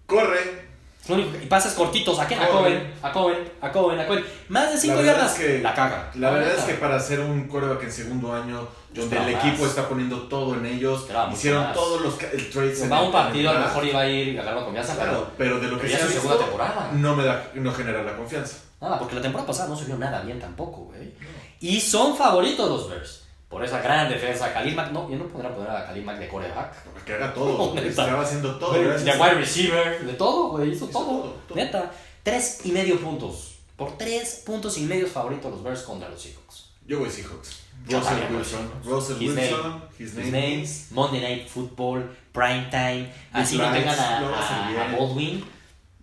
Corre, 0.07 0.70
y 1.19 1.47
pases 1.47 1.75
cortitos, 1.75 2.19
¿a 2.19 2.27
qué? 2.27 2.35
A 2.35 2.49
Cohen, 2.49 2.93
a 3.03 3.13
Cohen, 3.13 3.39
a 3.61 3.73
Cohen, 3.73 4.01
a 4.01 4.07
Cohen. 4.07 4.25
Más 4.49 4.73
de 4.73 4.79
5 4.79 5.03
yardas, 5.03 5.39
la 5.63 5.75
caga. 5.75 6.11
La 6.15 6.31
verdad 6.31 6.55
es 6.57 6.65
que 6.65 6.75
para 6.75 6.97
hacer 6.97 7.21
un 7.21 7.49
coreback 7.49 7.83
en 7.83 7.93
segundo 7.93 8.33
año, 8.33 8.69
donde 8.95 9.17
el 9.17 9.29
equipo 9.31 9.67
está 9.67 9.89
poniendo 9.89 10.23
todo 10.23 10.55
en 10.55 10.67
ellos, 10.67 11.07
hicieron 11.33 11.73
todos 11.73 12.01
los 12.01 12.23
el 12.23 12.51
trades. 12.51 12.91
Va 12.91 13.03
un 13.03 13.13
partido, 13.13 13.51
a 13.51 13.55
lo 13.55 13.61
mejor 13.61 13.85
iba 13.87 14.01
a 14.01 14.09
ir 14.09 14.41
a 14.41 14.45
ganar 14.45 14.65
confianza, 14.65 14.95
claro, 14.95 15.31
pero, 15.37 15.59
de 15.59 15.69
lo 15.69 15.79
que 15.79 15.89
ya 15.89 15.99
es 15.99 16.05
segunda 16.05 16.39
temporada. 16.39 16.91
No, 16.93 17.17
me 17.17 17.25
da, 17.25 17.51
no 17.55 17.73
genera 17.73 18.03
la 18.03 18.17
confianza. 18.17 18.59
Nada, 18.81 18.99
porque 18.99 19.15
la 19.15 19.21
temporada 19.21 19.47
pasada 19.47 19.69
no 19.69 19.77
se 19.77 19.85
vio 19.85 19.97
nada 19.97 20.23
bien 20.23 20.41
tampoco, 20.41 20.85
güey. 20.85 21.13
Y 21.61 21.81
son 21.81 22.17
favoritos 22.17 22.69
los 22.69 22.89
Bears 22.89 23.30
por 23.51 23.65
esa 23.65 23.83
gran 23.83 24.09
defensa. 24.09 24.53
Khalil 24.55 24.77
Mack, 24.77 24.93
no, 24.93 25.11
yo 25.11 25.19
no 25.19 25.27
podría 25.27 25.53
poner 25.53 25.71
a 25.71 25.85
Khalil 25.87 26.05
Mack 26.05 26.19
de 26.21 26.29
coreback. 26.29 27.05
Que 27.05 27.15
haga 27.15 27.35
todo, 27.35 27.77
estaba 27.83 28.23
haciendo 28.23 28.57
todo. 28.59 28.73
de 28.73 28.95
wide 28.95 29.35
receiver, 29.35 30.07
de 30.07 30.13
todo, 30.15 30.51
güey, 30.51 30.71
hizo, 30.71 30.87
todo, 30.87 31.37
Neta, 31.55 31.91
tres 32.23 32.61
y 32.65 32.71
medio 32.71 32.99
puntos. 33.01 33.57
Por 33.77 33.99
tres 33.99 34.43
puntos 34.47 34.79
y 34.79 34.83
medio 34.83 35.07
favoritos 35.07 35.51
los 35.51 35.63
Bears 35.63 35.83
contra 35.83 36.09
los 36.09 36.23
Seahawks. 36.23 36.71
Yo 36.87 37.01
voy 37.01 37.11
Seahawks. 37.11 37.63
Russell 37.89 38.35
Wilson. 38.35 38.71
Russell 38.85 39.17
Wilson. 39.19 39.83
his, 39.99 40.15
name. 40.15 40.65
Monday 40.91 41.21
Night 41.21 41.49
Football, 41.49 42.15
Prime 42.33 42.69
Time. 42.71 43.11
Así 43.33 43.57
no 43.57 43.73
tengan 43.73 43.99
a, 43.99 44.19
a, 44.19 44.91
a, 44.93 44.97
Baldwin. 44.97 45.43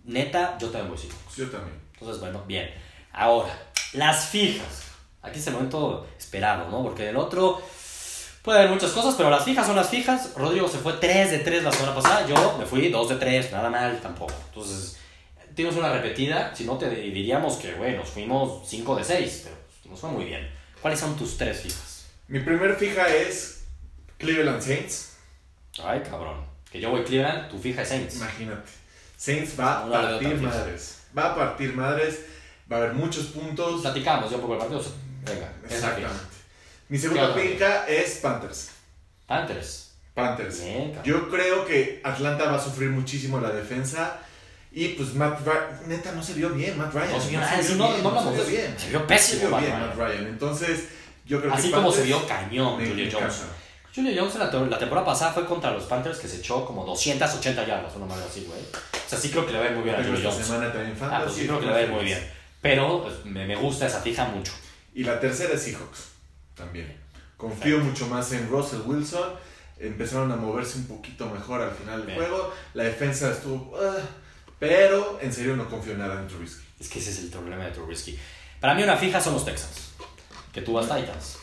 Neta, 0.04 0.58
yo 0.58 0.68
también 0.70 0.90
voy 0.90 0.98
Seahawks. 0.98 1.36
Yo 1.36 1.48
también. 1.48 1.78
Entonces, 1.94 2.20
bueno, 2.20 2.42
bien. 2.46 2.68
Ahora, 3.12 3.56
las 3.92 4.26
fijas. 4.26 4.87
Aquí 5.22 5.38
es 5.38 5.46
el 5.46 5.54
momento 5.54 6.06
esperado, 6.16 6.70
¿no? 6.70 6.82
Porque 6.82 7.04
del 7.04 7.16
otro 7.16 7.60
puede 8.42 8.60
haber 8.60 8.70
muchas 8.70 8.92
cosas, 8.92 9.14
pero 9.16 9.30
las 9.30 9.44
fijas 9.44 9.66
son 9.66 9.76
las 9.76 9.88
fijas. 9.88 10.34
Rodrigo 10.36 10.68
se 10.68 10.78
fue 10.78 10.94
3 10.94 11.30
de 11.30 11.38
3 11.40 11.64
la 11.64 11.72
semana 11.72 11.94
pasada, 11.94 12.26
yo 12.26 12.56
me 12.58 12.64
fui 12.64 12.88
2 12.88 13.08
de 13.08 13.16
3, 13.16 13.52
nada 13.52 13.68
mal 13.70 14.00
tampoco. 14.00 14.34
Entonces, 14.48 14.96
tienes 15.54 15.74
una 15.76 15.92
repetida, 15.92 16.54
si 16.54 16.64
no 16.64 16.78
te 16.78 16.88
diríamos 16.88 17.56
que, 17.56 17.74
bueno, 17.74 17.98
nos 17.98 18.08
fuimos 18.08 18.66
5 18.68 18.96
de 18.96 19.04
6, 19.04 19.40
pero 19.44 19.56
nos 19.90 20.00
fue 20.00 20.10
muy 20.10 20.24
bien. 20.24 20.48
¿Cuáles 20.80 21.00
son 21.00 21.16
tus 21.16 21.36
tres 21.36 21.60
fijas? 21.60 22.06
Mi 22.28 22.40
primer 22.40 22.76
fija 22.76 23.08
es 23.08 23.64
Cleveland 24.18 24.62
Saints. 24.62 25.16
Ay, 25.82 26.02
cabrón. 26.08 26.44
Que 26.70 26.80
yo 26.80 26.90
voy 26.90 27.02
Cleveland, 27.02 27.48
tu 27.50 27.58
fija 27.58 27.82
es 27.82 27.88
Saints. 27.88 28.16
Imagínate. 28.16 28.70
Saints 29.16 29.58
va 29.58 29.84
a 29.84 29.90
partir 29.90 30.40
madres. 30.40 31.02
Va 31.16 31.32
a 31.32 31.34
partir 31.34 31.74
madres. 31.74 32.24
Va 32.70 32.76
a 32.76 32.80
haber 32.80 32.94
muchos 32.94 33.26
puntos. 33.26 33.80
Platicamos 33.80 34.30
yo 34.30 34.40
poco 34.40 34.52
el 34.52 34.58
partido. 34.60 34.82
Venga, 35.28 35.52
exactamente. 35.68 36.24
Mi 36.88 36.98
segunda 36.98 37.34
pica 37.34 37.86
es 37.86 38.16
Panthers. 38.16 38.70
Panthers. 39.26 39.92
Panthers. 40.14 40.62
Yo 41.04 41.28
creo 41.28 41.64
que 41.64 42.00
Atlanta 42.02 42.46
va 42.46 42.56
a 42.56 42.60
sufrir 42.60 42.90
muchísimo 42.90 43.40
la 43.40 43.50
defensa. 43.50 44.18
Y 44.72 44.88
pues 44.88 45.14
Matt 45.14 45.40
Ryan, 45.46 45.80
neta, 45.86 46.12
no 46.12 46.22
se 46.22 46.34
vio 46.34 46.50
bien 46.50 46.76
Matt 46.76 46.92
Ryan. 46.92 47.12
No 47.12 47.20
se 47.20 47.30
vio 47.30 47.40
nada, 47.40 47.56
no, 48.02 48.10
no, 48.10 48.22
se 48.22 48.36
vio 48.36 48.44
bien. 48.44 48.74
Se 48.78 48.88
vio 48.90 49.06
pésimo. 49.06 49.40
Se 49.40 49.48
vio 49.48 49.56
bien 49.58 49.72
Matt 49.72 49.96
Ryan. 49.96 50.26
Entonces, 50.26 50.88
yo 51.24 51.40
creo 51.40 51.52
Así 51.52 51.70
como 51.70 51.92
se 51.92 52.02
vio 52.02 52.26
cañón 52.26 52.76
Julio 52.76 53.08
Jones. 53.12 53.44
Julio 53.94 54.12
Jones 54.16 54.34
la, 54.36 54.52
la, 54.52 54.78
temporada 54.78 55.06
pasada 55.06 55.32
fue 55.32 55.46
contra 55.46 55.70
los 55.72 55.84
Panthers 55.84 56.18
que 56.18 56.28
se 56.28 56.38
echó 56.38 56.64
como 56.64 56.84
280 56.84 57.66
yardas, 57.66 57.96
una 57.96 58.06
manera 58.06 58.26
así, 58.28 58.44
güey. 58.46 58.60
O 58.60 59.08
sea, 59.08 59.18
sí 59.18 59.30
creo 59.30 59.46
que 59.46 59.52
le 59.52 59.58
va 59.58 59.64
a 59.64 59.68
ir 59.68 59.74
muy 59.74 59.84
bien 59.84 59.96
a 59.96 59.98
Julio 59.98 60.20
Jones. 60.22 60.46
Semana 60.46 60.72
también 60.72 60.96
ah, 61.00 61.20
pues 61.24 61.34
sí 61.34 61.46
creo 61.46 61.60
que 61.60 61.66
le 61.66 61.72
va 61.72 61.78
a 61.78 61.82
ir 61.82 61.88
muy 61.88 62.04
bien. 62.04 62.30
Pero 62.60 63.02
pues, 63.02 63.24
me, 63.24 63.46
me 63.46 63.56
gusta 63.56 63.86
esa 63.86 64.00
fija 64.00 64.24
mucho. 64.26 64.52
Y 64.94 65.04
la 65.04 65.20
tercera 65.20 65.54
es 65.54 65.62
Seahawks, 65.62 66.08
también. 66.54 66.96
Confío 67.36 67.78
mucho 67.78 68.06
más 68.08 68.32
en 68.32 68.48
Russell 68.48 68.80
Wilson. 68.84 69.32
Empezaron 69.78 70.32
a 70.32 70.36
moverse 70.36 70.78
un 70.78 70.86
poquito 70.86 71.26
mejor 71.30 71.60
al 71.60 71.70
final 71.70 72.04
del 72.04 72.16
juego. 72.16 72.52
La 72.74 72.84
defensa 72.84 73.30
estuvo... 73.30 73.78
Ah, 73.80 74.00
pero 74.58 75.20
en 75.22 75.32
serio 75.32 75.54
no 75.54 75.68
confío 75.68 75.96
nada 75.96 76.20
en 76.20 76.26
Trubisky. 76.26 76.64
Es 76.80 76.88
que 76.88 76.98
ese 76.98 77.10
es 77.10 77.18
el 77.20 77.28
problema 77.28 77.64
de 77.64 77.70
Trubisky. 77.70 78.18
Para 78.60 78.74
mí 78.74 78.82
una 78.82 78.96
fija 78.96 79.20
son 79.20 79.34
los 79.34 79.44
Texans. 79.44 79.92
Que 80.52 80.62
tú 80.62 80.72
vas 80.72 80.88
Titans. 80.88 81.38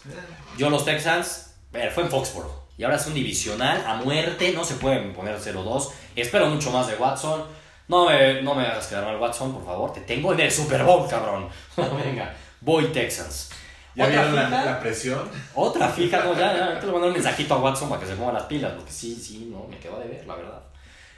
Yo 0.58 0.70
los 0.70 0.84
Texans... 0.84 1.54
fue 1.72 2.04
en 2.04 2.10
Foxborough. 2.10 2.66
Y 2.78 2.84
ahora 2.84 2.98
es 2.98 3.08
un 3.08 3.14
divisional 3.14 3.86
a 3.88 3.96
muerte. 3.96 4.52
No 4.52 4.66
se 4.66 4.76
pueden 4.76 5.14
poner 5.14 5.40
0-2. 5.40 5.92
Espero 6.18 6.50
mucho 6.50 6.72
más 6.72 6.88
de 6.88 6.96
Watson. 6.96 7.46
No 7.88 8.10
me, 8.10 8.42
no 8.42 8.54
me 8.54 8.66
hagas 8.66 8.88
quedar 8.88 9.06
mal 9.06 9.18
Watson, 9.18 9.54
por 9.54 9.66
favor. 9.66 9.94
Te 9.94 10.02
tengo 10.02 10.34
en 10.34 10.42
el 10.42 10.52
Super 10.52 10.84
Bowl, 10.84 11.08
cabrón. 11.08 11.48
Venga. 11.78 12.36
Voy 12.66 12.86
Texans. 12.88 13.52
¿Ya 13.94 14.08
vieron 14.08 14.36
la, 14.36 14.80
presión? 14.80 15.30
Otra 15.54 15.88
fija, 15.88 16.24
no, 16.24 16.34
ya, 16.34 16.58
ya, 16.58 16.80
te 16.80 16.88
lo 16.88 16.94
mandé 16.94 17.08
un 17.08 17.14
mensajito 17.14 17.54
a 17.54 17.60
Watson 17.60 17.88
para 17.88 18.02
que 18.02 18.08
se 18.08 18.16
ponga 18.16 18.34
las 18.34 18.44
pilas, 18.44 18.74
porque 18.74 18.92
sí, 18.92 19.16
sí, 19.16 19.50
no, 19.50 19.68
me 19.70 19.78
quedó 19.78 20.00
de 20.00 20.08
ver, 20.08 20.28
la 20.28 20.36
verdad. 20.36 20.62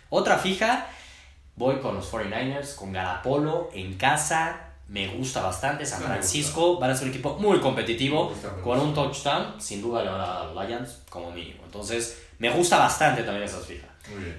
Otra 0.10 0.38
fija, 0.38 0.88
voy 1.56 1.78
con 1.78 1.96
los 1.96 2.12
49ers, 2.12 2.76
con 2.76 2.92
Garapolo 2.92 3.70
en 3.74 3.96
casa, 3.96 4.74
me 4.90 5.08
gusta 5.08 5.42
bastante. 5.42 5.86
San 5.86 6.02
Francisco 6.02 6.78
van 6.80 6.92
a 6.92 6.96
ser 6.96 7.06
un 7.06 7.14
equipo 7.14 7.38
muy 7.40 7.60
competitivo, 7.60 8.32
con 8.62 8.80
un 8.80 8.94
touchdown, 8.94 9.60
sin 9.60 9.82
duda 9.82 10.04
le 10.04 10.10
van 10.10 10.22
a 10.22 10.66
Lions 10.66 11.02
como 11.10 11.32
mínimo. 11.32 11.64
Entonces, 11.66 12.26
me 12.40 12.50
gusta 12.52 12.78
bastante 12.78 13.24
también 13.24 13.46
esa 13.46 13.60
fija. 13.60 13.88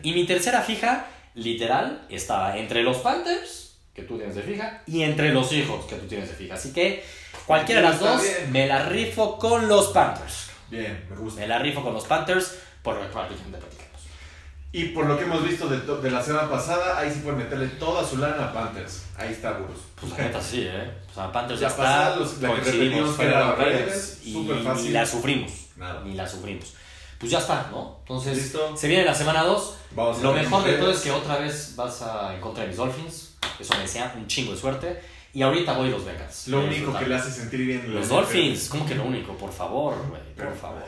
Y 0.02 0.12
mi 0.12 0.26
tercera 0.26 0.60
fija, 0.62 1.06
literal, 1.34 2.06
estaba 2.08 2.56
entre 2.56 2.82
los 2.82 2.98
Panthers, 2.98 3.67
que 3.98 4.04
tú 4.04 4.16
tienes 4.16 4.36
de 4.36 4.42
fija, 4.42 4.82
y 4.86 5.02
entre 5.02 5.32
los 5.32 5.52
hijos, 5.52 5.84
que 5.86 5.96
tú 5.96 6.06
tienes 6.06 6.28
de 6.28 6.34
fija. 6.36 6.54
Así 6.54 6.72
que 6.72 7.04
cualquiera 7.46 7.80
de 7.80 7.88
las 7.88 7.98
dos, 7.98 8.22
me 8.50 8.66
la 8.66 8.84
rifo 8.84 9.38
con 9.38 9.68
los 9.68 9.88
Panthers. 9.88 10.50
Bien, 10.70 11.04
me 11.10 11.16
gusta. 11.16 11.40
Me 11.40 11.48
la 11.48 11.58
rifo 11.58 11.82
con 11.82 11.92
los 11.92 12.04
Panthers, 12.04 12.58
por 12.82 12.94
lo 12.94 13.10
cual 13.10 13.28
y 14.70 14.84
por 14.90 15.06
lo 15.06 15.16
que 15.16 15.24
hemos 15.24 15.42
visto 15.42 15.66
de, 15.66 15.80
de, 15.80 16.10
la 16.10 16.22
semana 16.22 16.48
pasada, 16.50 16.98
ahí 16.98 17.10
sí 17.10 17.20
pueden 17.20 17.38
meterle 17.38 17.68
toda 17.68 18.06
su 18.06 18.18
lana 18.18 18.44
a 18.44 18.52
Panthers. 18.52 19.06
Ahí 19.16 19.32
está, 19.32 19.52
Burros. 19.52 19.78
Pues 19.98 20.12
la 20.12 20.18
neta 20.18 20.42
sí, 20.42 20.68
¿eh? 20.70 20.92
O 21.10 21.14
sea, 21.14 21.32
Panthers 21.32 21.60
ya 21.60 21.68
está, 21.68 22.16
los, 22.16 22.38
la 22.42 22.50
coincidimos 22.50 23.16
que 23.16 23.24
era 23.24 23.52
Raiders, 23.52 24.20
y 24.24 24.36
ni 24.36 24.90
la 24.90 25.06
sufrimos. 25.06 25.50
Nada. 25.76 26.02
Ni 26.04 26.14
la 26.14 26.28
sufrimos. 26.28 26.74
Pues 27.18 27.32
ya 27.32 27.38
está, 27.38 27.68
¿no? 27.70 27.96
Entonces, 28.00 28.36
¿Listo? 28.36 28.76
se 28.76 28.88
viene 28.88 29.06
la 29.06 29.14
semana 29.14 29.42
2. 29.42 29.74
Lo 30.22 30.32
mejor 30.34 30.62
de 30.64 30.74
todo 30.74 30.90
es 30.90 31.00
que 31.00 31.10
otra 31.12 31.38
vez 31.38 31.74
vas 31.74 32.02
a 32.02 32.34
en 32.34 32.40
contra 32.40 32.62
de 32.62 32.68
mis 32.68 32.76
Dolphins. 32.76 33.27
Eso 33.58 33.74
me 33.74 33.80
desea 33.80 34.12
un 34.16 34.26
chingo 34.26 34.52
de 34.52 34.58
suerte. 34.58 35.02
Y 35.34 35.42
ahorita 35.42 35.74
voy 35.74 35.88
a 35.88 35.92
los 35.92 36.04
Bengals. 36.04 36.48
Lo 36.48 36.60
único 36.60 36.96
que 36.98 37.06
le 37.06 37.14
hace 37.14 37.30
sentir 37.30 37.60
bien. 37.60 37.94
Los 37.94 38.08
Dolphins, 38.08 38.68
¿cómo 38.68 38.86
que 38.86 38.94
lo 38.94 39.04
único? 39.04 39.34
Por 39.34 39.52
favor, 39.52 39.94
güey, 40.08 40.22
por 40.34 40.56
favor. 40.56 40.82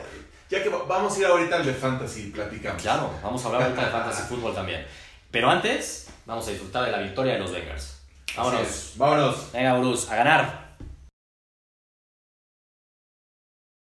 Ya 0.49 0.61
que 0.61 0.69
vamos 0.69 1.15
a 1.15 1.19
ir 1.19 1.25
ahorita 1.25 1.57
al 1.57 1.65
de 1.65 1.73
Fantasy, 1.73 2.31
platicamos. 2.31 2.81
Claro, 2.81 3.09
vamos 3.23 3.43
a 3.43 3.47
hablar 3.47 3.63
ahorita 3.63 3.85
de 3.85 3.91
Fantasy 3.91 4.23
Fútbol 4.23 4.53
también. 4.53 4.85
Pero 5.29 5.49
antes, 5.49 6.09
vamos 6.25 6.45
a 6.47 6.51
disfrutar 6.51 6.85
de 6.85 6.91
la 6.91 6.99
victoria 6.99 7.33
de 7.33 7.39
los 7.39 7.51
Bengals. 7.51 8.01
Vámonos. 8.35 8.93
Vámonos. 8.95 9.51
Venga, 9.53 9.77
Bruce, 9.77 10.11
a 10.11 10.15
ganar. 10.15 10.60